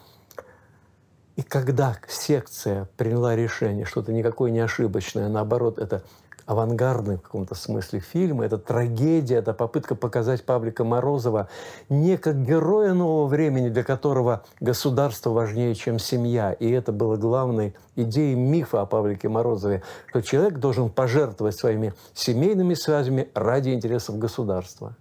И 1.35 1.41
когда 1.41 1.97
секция 2.07 2.87
приняла 2.95 3.35
решение, 3.35 3.85
что 3.85 4.01
это 4.01 4.13
никакое 4.13 4.51
не 4.51 4.59
ошибочное, 4.59 5.25
а 5.25 5.29
наоборот, 5.29 5.79
это 5.79 6.03
авангардный 6.47 7.17
в 7.17 7.21
каком-то 7.21 7.53
смысле 7.53 7.99
фильм, 7.99 8.41
это 8.41 8.57
трагедия, 8.57 9.35
это 9.35 9.53
попытка 9.53 9.95
показать 9.95 10.45
Павлика 10.45 10.83
Морозова 10.83 11.49
не 11.89 12.17
как 12.17 12.43
героя 12.43 12.93
нового 12.93 13.27
времени, 13.27 13.69
для 13.69 13.83
которого 13.83 14.43
государство 14.61 15.29
важнее, 15.31 15.75
чем 15.75 15.99
семья. 15.99 16.53
И 16.53 16.71
это 16.71 16.91
было 16.91 17.17
главной 17.17 17.75
идеей 17.97 18.35
мифа 18.35 18.81
о 18.81 18.85
Павлике 18.85 19.27
Морозове, 19.27 19.83
что 20.07 20.21
человек 20.21 20.59
должен 20.59 20.89
пожертвовать 20.89 21.55
своими 21.55 21.93
семейными 22.13 22.73
связями 22.73 23.29
ради 23.33 23.71
интересов 23.71 24.17
государства. 24.17 24.95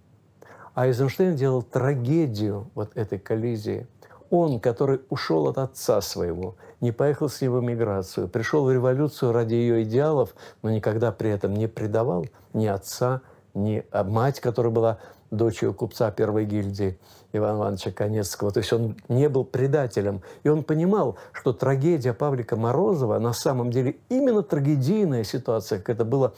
А 0.73 0.85
Эйзенштейн 0.85 1.35
делал 1.35 1.63
трагедию 1.63 2.69
вот 2.75 2.91
этой 2.95 3.17
коллизии– 3.17 3.87
он, 4.29 4.59
который 4.59 5.01
ушел 5.09 5.47
от 5.47 5.57
отца 5.57 6.01
своего, 6.01 6.55
не 6.81 6.91
поехал 6.91 7.29
с 7.29 7.41
ним 7.41 7.53
в 7.53 7.59
эмиграцию, 7.61 8.27
пришел 8.27 8.65
в 8.65 8.71
революцию 8.71 9.31
ради 9.31 9.55
ее 9.55 9.83
идеалов, 9.83 10.35
но 10.61 10.69
никогда 10.69 11.11
при 11.11 11.29
этом 11.29 11.53
не 11.53 11.67
предавал 11.67 12.25
ни 12.53 12.67
отца, 12.67 13.21
не 13.53 13.83
а 13.91 14.03
мать, 14.03 14.39
которая 14.39 14.71
была 14.71 14.99
дочерью 15.31 15.73
купца 15.73 16.11
первой 16.11 16.45
гильдии 16.45 16.97
Ивана 17.33 17.57
Ивановича 17.57 17.91
Конецкого. 17.91 18.51
То 18.51 18.59
есть 18.59 18.71
он 18.71 18.95
не 19.09 19.27
был 19.29 19.43
предателем. 19.43 20.21
И 20.43 20.49
он 20.49 20.63
понимал, 20.63 21.17
что 21.33 21.53
трагедия 21.53 22.13
Павлика 22.13 22.55
Морозова 22.55 23.19
на 23.19 23.33
самом 23.33 23.71
деле 23.71 23.97
именно 24.09 24.43
трагедийная 24.43 25.23
ситуация, 25.23 25.79
как 25.79 25.89
это 25.89 26.05
было 26.05 26.33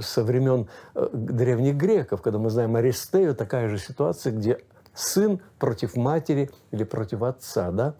со 0.00 0.22
времен 0.22 0.68
э, 0.94 1.08
древних 1.12 1.76
греков, 1.76 2.22
когда 2.22 2.38
мы 2.38 2.50
знаем 2.50 2.76
Аристею, 2.76 3.34
такая 3.34 3.68
же 3.68 3.78
ситуация, 3.78 4.32
где 4.32 4.60
сын 4.94 5.40
против 5.58 5.96
матери 5.96 6.50
или 6.70 6.84
против 6.84 7.22
отца. 7.22 7.70
Да? 7.70 7.94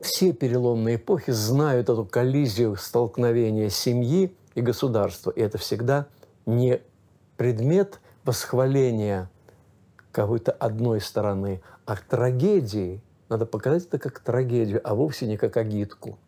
Все 0.00 0.32
переломные 0.32 0.96
эпохи 0.96 1.30
знают 1.30 1.88
эту 1.88 2.04
коллизию 2.04 2.76
столкновения 2.76 3.68
семьи 3.68 4.34
и 4.54 4.60
государства. 4.60 5.30
И 5.30 5.40
это 5.40 5.58
всегда 5.58 6.06
не 6.46 6.80
предмет 7.36 8.00
восхваления 8.24 9.30
какой-то 10.12 10.52
одной 10.52 11.00
стороны, 11.00 11.62
а 11.86 11.96
трагедии. 11.96 13.02
Надо 13.28 13.46
показать 13.46 13.86
это 13.86 13.98
как 13.98 14.20
трагедию, 14.20 14.80
а 14.84 14.94
вовсе 14.94 15.26
не 15.26 15.36
как 15.36 15.56
агитку. 15.56 16.18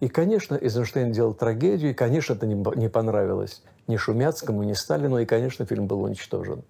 И, 0.00 0.08
конечно, 0.08 0.54
Эйзенштейн 0.54 1.12
делал 1.12 1.34
трагедию, 1.34 1.90
и, 1.90 1.94
конечно, 1.94 2.32
это 2.32 2.46
не 2.46 2.88
понравилось 2.88 3.62
ни 3.86 3.96
Шумяцкому, 3.96 4.62
ни 4.62 4.72
Сталину, 4.72 5.18
и, 5.18 5.26
конечно, 5.26 5.66
фильм 5.66 5.86
был 5.86 6.02
уничтожен. 6.02 6.64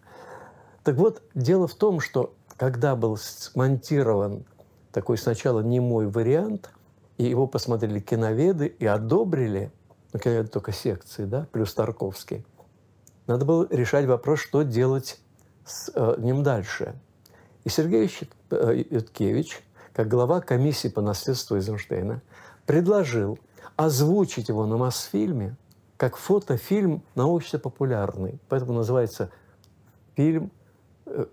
Так 0.83 0.97
вот, 0.97 1.23
дело 1.35 1.69
в 1.69 1.75
том, 1.75 2.01
что 2.01 2.35
когда 2.61 2.95
был 2.95 3.17
смонтирован 3.17 4.45
такой 4.93 5.17
сначала 5.17 5.61
немой 5.61 6.09
вариант, 6.09 6.69
и 7.17 7.25
его 7.25 7.47
посмотрели 7.47 8.01
киноведы 8.01 8.67
и 8.67 8.85
одобрили, 8.85 9.73
ну, 10.13 10.21
киноведы 10.21 10.51
только 10.51 10.71
секции, 10.71 11.25
да, 11.25 11.47
плюс 11.53 11.73
Тарковский, 11.73 12.45
надо 13.27 13.47
было 13.47 13.67
решать 13.71 14.05
вопрос, 14.05 14.41
что 14.41 14.61
делать 14.61 15.19
с 15.65 15.91
э, 15.95 16.17
ним 16.19 16.43
дальше. 16.43 16.95
И 17.65 17.71
Сергей 17.71 18.11
э, 18.51 18.85
Юткевич, 18.91 19.63
как 19.95 20.09
глава 20.09 20.43
комиссии 20.43 20.89
по 20.89 21.01
наследству 21.01 21.57
Эйзенштейна, 21.57 22.21
предложил 22.67 23.39
озвучить 23.77 24.51
его 24.51 24.67
на 24.67 24.77
Мосфильме 24.77 25.57
как 25.97 26.19
фотофильм 26.19 27.03
научно-популярный. 27.15 28.39
Поэтому 28.51 28.75
называется 28.75 29.31
фильм 30.15 30.51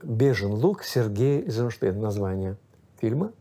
«Бежен 0.03 0.53
лук» 0.53 0.84
Сергея 0.84 1.41
Эйзенштейна, 1.41 1.99
название 1.99 2.57
фильма. 2.99 3.32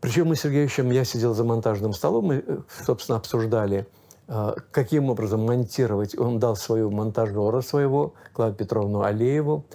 Причем 0.00 0.28
мы 0.28 0.36
с 0.36 0.40
Сергеевичем, 0.40 0.90
я 0.90 1.04
сидел 1.04 1.34
за 1.34 1.44
монтажным 1.44 1.92
столом, 1.92 2.26
мы, 2.26 2.44
э, 2.46 2.58
собственно, 2.84 3.18
обсуждали– 3.18 3.86
а, 4.26 4.56
каким 4.70 5.10
образом 5.10 5.44
монтировать. 5.44 6.18
Он 6.18 6.38
дал 6.38 6.56
свою 6.56 6.90
монтажера 6.90 7.60
своего, 7.60 8.14
Клаву 8.32 8.54
Петровну 8.54 9.02
Алееву. 9.02 9.66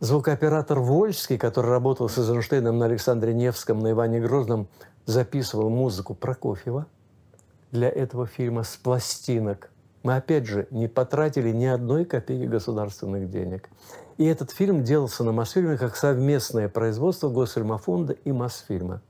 Звукооператор 0.00 0.78
Вольский, 0.78 1.38
который 1.38 1.70
работал 1.70 2.08
с 2.08 2.18
Эйзенштейном 2.18 2.78
на 2.78 2.84
Александре 2.84 3.32
Невском, 3.32 3.80
на 3.80 3.92
Иване 3.92 4.20
Грозном, 4.20 4.68
записывал 5.06 5.70
музыку 5.70 6.14
Прокофьева 6.14 6.86
для 7.72 7.88
этого 7.88 8.26
фильма 8.26 8.62
с 8.62 8.76
пластинок. 8.76 9.70
Мы, 10.02 10.16
опять 10.16 10.46
же, 10.46 10.68
не 10.70 10.86
потратили 10.86 11.50
ни 11.50 11.64
одной 11.64 12.04
копейки 12.04 12.46
государственных 12.46 13.30
денег. 13.30 13.70
И 14.18 14.24
этот 14.24 14.50
фильм 14.50 14.82
делался 14.82 15.24
на 15.24 15.32
Мосфильме 15.32 15.76
как 15.76 15.96
совместное 15.96 16.68
производство 16.68 17.28
Госфильмофонда 17.28 18.14
и 18.14 18.32
Мосфильма. 18.32 19.02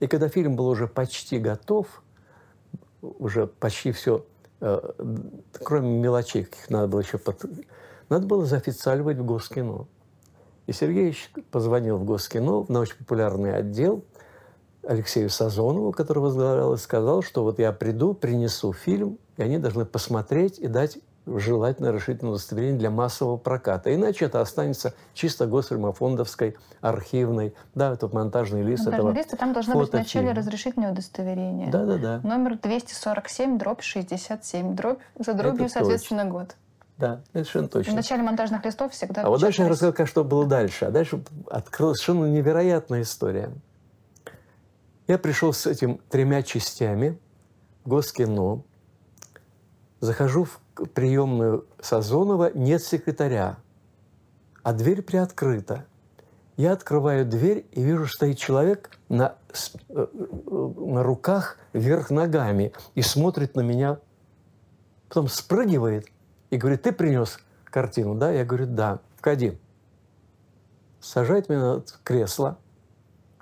И 0.00 0.06
когда 0.06 0.28
фильм 0.28 0.56
был 0.56 0.68
уже 0.68 0.86
почти 0.86 1.38
готов– 1.38 2.02
уже 3.18 3.46
почти 3.46 3.92
все, 3.92 4.24
э, 4.60 4.80
кроме 5.62 5.98
мелочей, 5.98 6.44
каких 6.44 6.70
надо 6.70 6.88
было 6.88 7.00
еще 7.00 7.18
под... 7.18 7.44
Надо 8.08 8.26
было 8.26 8.46
заофициаливать 8.46 9.18
в 9.18 9.24
Госкино. 9.24 9.86
И 10.66 10.72
Сергеевич 10.72 11.30
позвонил 11.50 11.98
в 11.98 12.04
Госкино, 12.04 12.62
в 12.62 12.68
научно-популярный 12.68 13.56
отдел, 13.56 14.04
Алексею 14.82 15.30
Сазонову, 15.30 15.92
который 15.92 16.20
возглавлял, 16.20 16.74
и 16.74 16.78
сказал, 16.78 17.22
что 17.22 17.42
вот 17.42 17.58
я 17.58 17.72
приду, 17.72 18.14
принесу 18.14 18.72
фильм, 18.72 19.18
и 19.36 19.42
они 19.42 19.58
должны 19.58 19.84
посмотреть 19.84 20.58
и 20.58 20.68
дать 20.68 20.98
желательно 21.26 21.92
разрешительное 21.92 22.32
удостоверение 22.32 22.78
для 22.78 22.90
массового 22.90 23.36
проката. 23.36 23.94
Иначе 23.94 24.26
это 24.26 24.40
останется 24.40 24.94
чисто 25.12 25.46
госфильмофондовской, 25.46 26.56
архивной, 26.80 27.54
да, 27.74 27.92
это 27.92 28.08
монтажный 28.08 28.62
лист 28.62 28.84
монтажный 28.84 29.10
этого 29.10 29.16
лист, 29.16 29.34
и 29.34 29.36
там 29.36 29.52
должно 29.52 29.76
быть 29.76 29.92
вначале 29.92 30.32
разрешительное 30.32 30.92
удостоверение. 30.92 31.70
Да, 31.70 31.84
да, 31.84 31.96
да. 31.96 32.20
Номер 32.22 32.58
247, 32.58 33.58
дробь 33.58 33.82
67, 33.82 34.76
дробь 34.76 35.00
за 35.18 35.34
дробью, 35.34 35.64
это 35.64 35.74
соответственно, 35.74 36.22
точно. 36.22 36.38
год. 36.38 36.56
Да, 36.98 37.20
совершенно 37.32 37.68
точно. 37.68 37.92
В 37.92 37.96
начале 37.96 38.22
монтажных 38.22 38.64
листов 38.64 38.92
всегда 38.92 39.22
А 39.22 39.28
вот 39.28 39.40
дальше 39.40 39.62
я 39.62 39.68
рассказал, 39.68 40.06
что 40.06 40.24
было 40.24 40.46
дальше. 40.46 40.86
А 40.86 40.90
дальше 40.90 41.22
открылась 41.50 41.98
совершенно 41.98 42.26
невероятная 42.26 43.02
история. 43.02 43.50
Я 45.06 45.18
пришел 45.18 45.52
с 45.52 45.66
этим 45.66 46.00
тремя 46.08 46.42
частями 46.42 47.18
в 47.84 47.90
Госкино, 47.90 48.62
захожу 50.00 50.44
в 50.44 50.60
приемную 50.94 51.66
Сазонова 51.80 52.50
нет 52.54 52.82
секретаря, 52.82 53.58
а 54.62 54.72
дверь 54.72 55.02
приоткрыта. 55.02 55.84
Я 56.56 56.72
открываю 56.72 57.26
дверь 57.26 57.66
и 57.72 57.82
вижу, 57.82 58.06
что 58.06 58.16
стоит 58.16 58.38
человек 58.38 58.90
на, 59.08 59.36
э, 59.88 60.06
на 60.14 61.02
руках 61.02 61.58
вверх 61.72 62.10
ногами 62.10 62.72
и 62.94 63.02
смотрит 63.02 63.56
на 63.56 63.60
меня, 63.60 63.98
потом 65.08 65.28
спрыгивает 65.28 66.06
и 66.50 66.56
говорит, 66.56 66.82
ты 66.82 66.92
принес 66.92 67.38
картину, 67.64 68.14
да? 68.14 68.32
Я 68.32 68.44
говорю, 68.44 68.66
да. 68.66 69.00
Входи. 69.16 69.58
Сажает 71.00 71.48
меня 71.48 71.74
на 71.74 71.84
кресло 72.02 72.58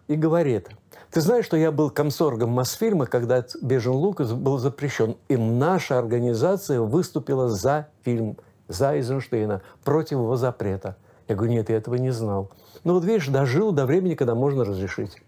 и 0.08 0.16
говорит– 0.16 0.70
ты 1.14 1.20
знаешь, 1.20 1.44
что 1.44 1.56
я 1.56 1.70
был 1.70 1.90
комсоргом 1.90 2.50
Мосфильма, 2.50 3.06
когда 3.06 3.46
«Бежен 3.62 3.92
лук» 3.92 4.20
был 4.20 4.58
запрещен. 4.58 5.16
И 5.28 5.36
наша 5.36 5.96
организация 5.96 6.80
выступила 6.80 7.48
за 7.48 7.86
фильм, 8.02 8.36
за 8.66 8.96
Эйзенштейна, 8.96 9.62
против 9.84 10.18
его 10.18 10.34
запрета. 10.34 10.96
Я 11.28 11.36
говорю, 11.36 11.52
нет, 11.52 11.70
я 11.70 11.76
этого 11.76 11.94
не 11.94 12.10
знал. 12.10 12.50
Ну 12.82 12.94
вот 12.94 13.04
видишь, 13.04 13.28
дожил 13.28 13.70
до 13.70 13.86
времени, 13.86 14.16
когда 14.16 14.34
можно 14.34 14.64
разрешить. 14.64 15.22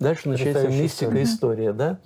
Дальше 0.00 0.28
начинается 0.28 0.68
мистика 0.68 1.22
история, 1.22 1.72
да? 1.72 1.98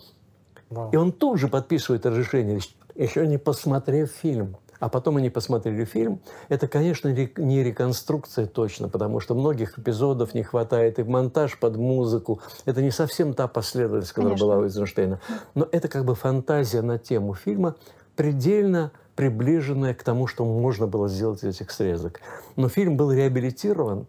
Вау. 0.70 0.92
И 0.92 0.96
он 0.96 1.10
тут 1.10 1.40
же 1.40 1.48
подписывает 1.48 2.06
разрешение, 2.06 2.60
еще 2.94 3.26
не 3.26 3.38
посмотрев 3.38 4.12
фильм 4.22 4.56
а 4.80 4.88
потом 4.88 5.18
они 5.18 5.30
посмотрели 5.30 5.84
фильм, 5.84 6.20
это, 6.48 6.66
конечно, 6.66 7.08
не 7.08 7.62
реконструкция 7.62 8.46
точно, 8.46 8.88
потому 8.88 9.20
что 9.20 9.34
многих 9.34 9.78
эпизодов 9.78 10.34
не 10.34 10.42
хватает, 10.42 10.98
и 10.98 11.04
монтаж 11.04 11.58
под 11.58 11.76
музыку. 11.76 12.40
Это 12.64 12.82
не 12.82 12.90
совсем 12.90 13.34
та 13.34 13.46
последовательность, 13.46 14.12
которая 14.12 14.30
конечно. 14.30 14.46
была 14.46 14.58
у 14.58 14.64
Эйзенштейна. 14.64 15.20
Но 15.54 15.68
это 15.70 15.88
как 15.88 16.04
бы 16.04 16.14
фантазия 16.14 16.82
на 16.82 16.98
тему 16.98 17.34
фильма, 17.34 17.76
предельно 18.16 18.92
приближенная 19.16 19.94
к 19.94 20.02
тому, 20.02 20.26
что 20.26 20.44
можно 20.44 20.86
было 20.86 21.08
сделать 21.08 21.44
из 21.44 21.56
этих 21.56 21.70
срезок. 21.70 22.20
Но 22.56 22.68
фильм 22.68 22.96
был 22.96 23.12
реабилитирован, 23.12 24.06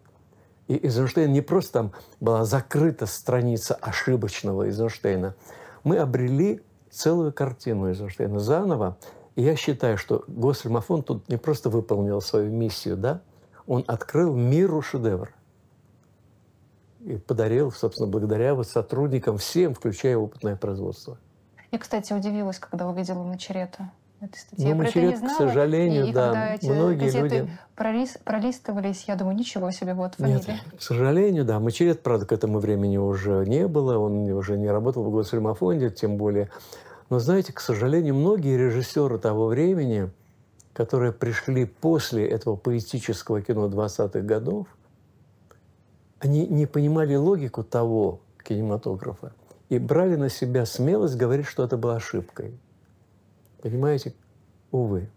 и 0.68 0.86
Эйзенштейн 0.86 1.30
не 1.30 1.42
просто 1.42 1.72
там 1.72 1.92
была 2.18 2.44
закрыта 2.44 3.04
страница 3.04 3.74
ошибочного 3.74 4.64
Эйзенштейна. 4.64 5.34
Мы 5.84 5.98
обрели 5.98 6.62
целую 6.90 7.32
картину 7.32 7.88
Эйзенштейна 7.88 8.38
заново, 8.38 8.96
и 9.34 9.42
я 9.42 9.56
считаю, 9.56 9.96
что 9.96 10.24
Госфильмофон 10.26 11.02
тут 11.02 11.28
не 11.28 11.36
просто 11.36 11.70
выполнил 11.70 12.20
свою 12.20 12.50
миссию, 12.50 12.96
да, 12.96 13.20
он 13.66 13.84
открыл 13.86 14.34
миру 14.34 14.82
шедевр. 14.82 15.32
И 17.00 17.16
подарил, 17.16 17.72
собственно, 17.72 18.08
благодаря 18.08 18.54
вот 18.54 18.68
сотрудникам 18.68 19.38
всем, 19.38 19.74
включая 19.74 20.16
опытное 20.16 20.54
производство. 20.56 21.18
Я, 21.72 21.78
кстати, 21.78 22.12
удивилась, 22.12 22.58
когда 22.58 22.86
увидела 22.86 23.22
Мачерета 23.22 23.90
этой 24.20 24.36
статьи. 24.38 24.68
Ну, 24.68 24.76
Мачерет, 24.76 25.20
к 25.20 25.30
сожалению, 25.30 26.06
и, 26.06 26.12
да. 26.12 26.54
И 26.54 26.70
многие 26.70 27.10
люди... 27.10 27.50
Пролист, 27.74 28.20
пролистывались, 28.22 29.04
я 29.08 29.16
думаю, 29.16 29.36
ничего 29.36 29.70
себе, 29.72 29.94
вот 29.94 30.14
фамилия. 30.14 30.44
Нет, 30.46 30.60
к 30.78 30.82
сожалению, 30.82 31.44
да. 31.44 31.58
Мачерет, 31.58 32.02
правда, 32.02 32.26
к 32.26 32.32
этому 32.32 32.60
времени 32.60 32.98
уже 32.98 33.44
не 33.46 33.66
было, 33.66 33.98
он 33.98 34.30
уже 34.30 34.56
не 34.56 34.70
работал 34.70 35.02
в 35.02 35.10
Госфильмофонде, 35.10 35.90
тем 35.90 36.16
более 36.16 36.50
но 37.12 37.18
знаете, 37.18 37.52
к 37.52 37.60
сожалению, 37.60 38.14
многие 38.14 38.56
режиссеры 38.56 39.18
того 39.18 39.48
времени, 39.48 40.10
которые 40.72 41.12
пришли 41.12 41.66
после 41.66 42.26
этого 42.26 42.56
поэтического 42.56 43.42
кино 43.42 43.68
20-х 43.68 44.20
годов, 44.20 44.66
они 46.20 46.46
не 46.46 46.64
понимали 46.64 47.14
логику 47.14 47.64
того 47.64 48.20
кинематографа 48.42 49.34
и 49.68 49.78
брали 49.78 50.16
на 50.16 50.30
себя 50.30 50.64
смелость 50.64 51.16
говорить, 51.16 51.44
что 51.44 51.64
это 51.64 51.76
было 51.76 51.96
ошибкой. 51.96 52.58
Понимаете? 53.60 54.14
Увы. 54.70 55.10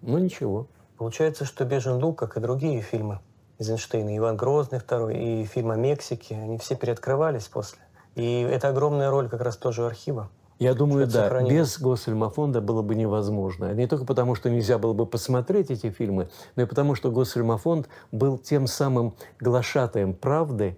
Но 0.00 0.20
ничего. 0.20 0.68
Получается, 0.96 1.44
что 1.44 1.64
«Бежен 1.64 1.94
лук», 1.94 2.20
как 2.20 2.36
и 2.36 2.40
другие 2.40 2.82
фильмы 2.82 3.18
Эйзенштейна, 3.58 4.16
«Иван 4.16 4.36
Грозный» 4.36 4.78
второй 4.78 5.16
и 5.16 5.44
фильм 5.44 5.72
о 5.72 5.76
Мексике, 5.76 6.36
они 6.36 6.56
все 6.58 6.76
переоткрывались 6.76 7.48
после. 7.48 7.80
И 8.14 8.42
это 8.42 8.68
огромная 8.68 9.10
роль 9.10 9.28
как 9.28 9.40
раз 9.40 9.56
тоже 9.56 9.84
архива. 9.84 10.30
Я 10.64 10.74
думаю, 10.74 11.06
да, 11.06 11.24
сохранилось. 11.24 11.54
без 11.54 11.78
Госфильмофонда 11.80 12.60
было 12.60 12.82
бы 12.82 12.94
невозможно. 12.94 13.72
Не 13.74 13.86
только 13.86 14.04
потому, 14.04 14.34
что 14.34 14.50
нельзя 14.50 14.78
было 14.78 14.92
бы 14.92 15.06
посмотреть 15.06 15.70
эти 15.70 15.90
фильмы, 15.90 16.28
но 16.56 16.62
и 16.62 16.66
потому, 16.66 16.94
что 16.94 17.10
Госфильмофонд 17.10 17.88
был 18.12 18.38
тем 18.38 18.66
самым 18.66 19.14
глашатаем 19.40 20.14
правды, 20.14 20.76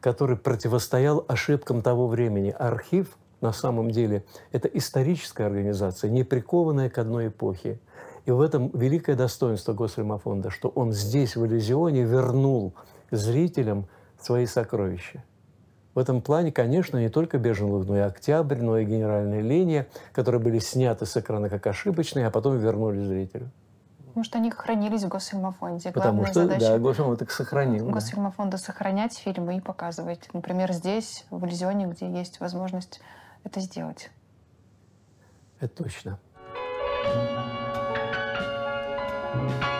который 0.00 0.36
противостоял 0.36 1.24
ошибкам 1.28 1.80
того 1.80 2.08
времени. 2.08 2.54
Архив, 2.58 3.16
на 3.40 3.52
самом 3.52 3.90
деле, 3.90 4.24
это 4.50 4.68
историческая 4.68 5.46
организация, 5.46 6.10
не 6.10 6.24
прикованная 6.24 6.90
к 6.90 6.98
одной 6.98 7.28
эпохе. 7.28 7.80
И 8.26 8.30
в 8.30 8.40
этом 8.40 8.70
великое 8.74 9.16
достоинство 9.16 9.72
Госфильмофонда, 9.72 10.50
что 10.50 10.68
он 10.68 10.92
здесь, 10.92 11.36
в 11.36 11.44
Иллюзионе, 11.44 12.04
вернул 12.04 12.74
зрителям 13.10 13.86
свои 14.20 14.46
сокровища. 14.46 15.24
В 15.94 15.98
этом 15.98 16.22
плане, 16.22 16.52
конечно, 16.52 16.96
не 16.96 17.10
только 17.10 17.38
«Бежен 17.38 17.68
но 17.68 17.96
и 17.96 18.00
«Октябрь», 18.00 18.62
но 18.62 18.78
и 18.78 18.84
«Генеральная 18.84 19.40
линия», 19.40 19.86
которые 20.12 20.40
были 20.40 20.58
сняты 20.58 21.04
с 21.04 21.16
экрана 21.16 21.50
как 21.50 21.66
ошибочные, 21.66 22.26
а 22.26 22.30
потом 22.30 22.58
вернули 22.58 22.98
зрителю. 22.98 23.50
Потому 24.06 24.24
что 24.24 24.38
они 24.38 24.50
хранились 24.50 25.04
в 25.04 25.08
Госфильмофонде. 25.08 25.90
Потому 25.92 26.24
что, 26.26 26.42
задача 26.42 26.60
да, 26.60 26.78
Госфильмофонд 26.78 27.22
их 27.22 27.30
сохранил. 27.30 27.88
Госфильмофонда 27.90 28.58
да. 28.58 28.62
сохранять 28.62 29.16
фильмы 29.16 29.56
и 29.56 29.60
показывать. 29.60 30.28
Например, 30.32 30.72
здесь, 30.72 31.24
в 31.30 31.44
Иллюзионе, 31.46 31.86
где 31.86 32.10
есть 32.10 32.40
возможность 32.40 33.00
это 33.44 33.60
сделать. 33.60 34.10
Это 35.60 35.84
точно. 35.84 36.18
thank 39.34 39.62
you 39.62 39.71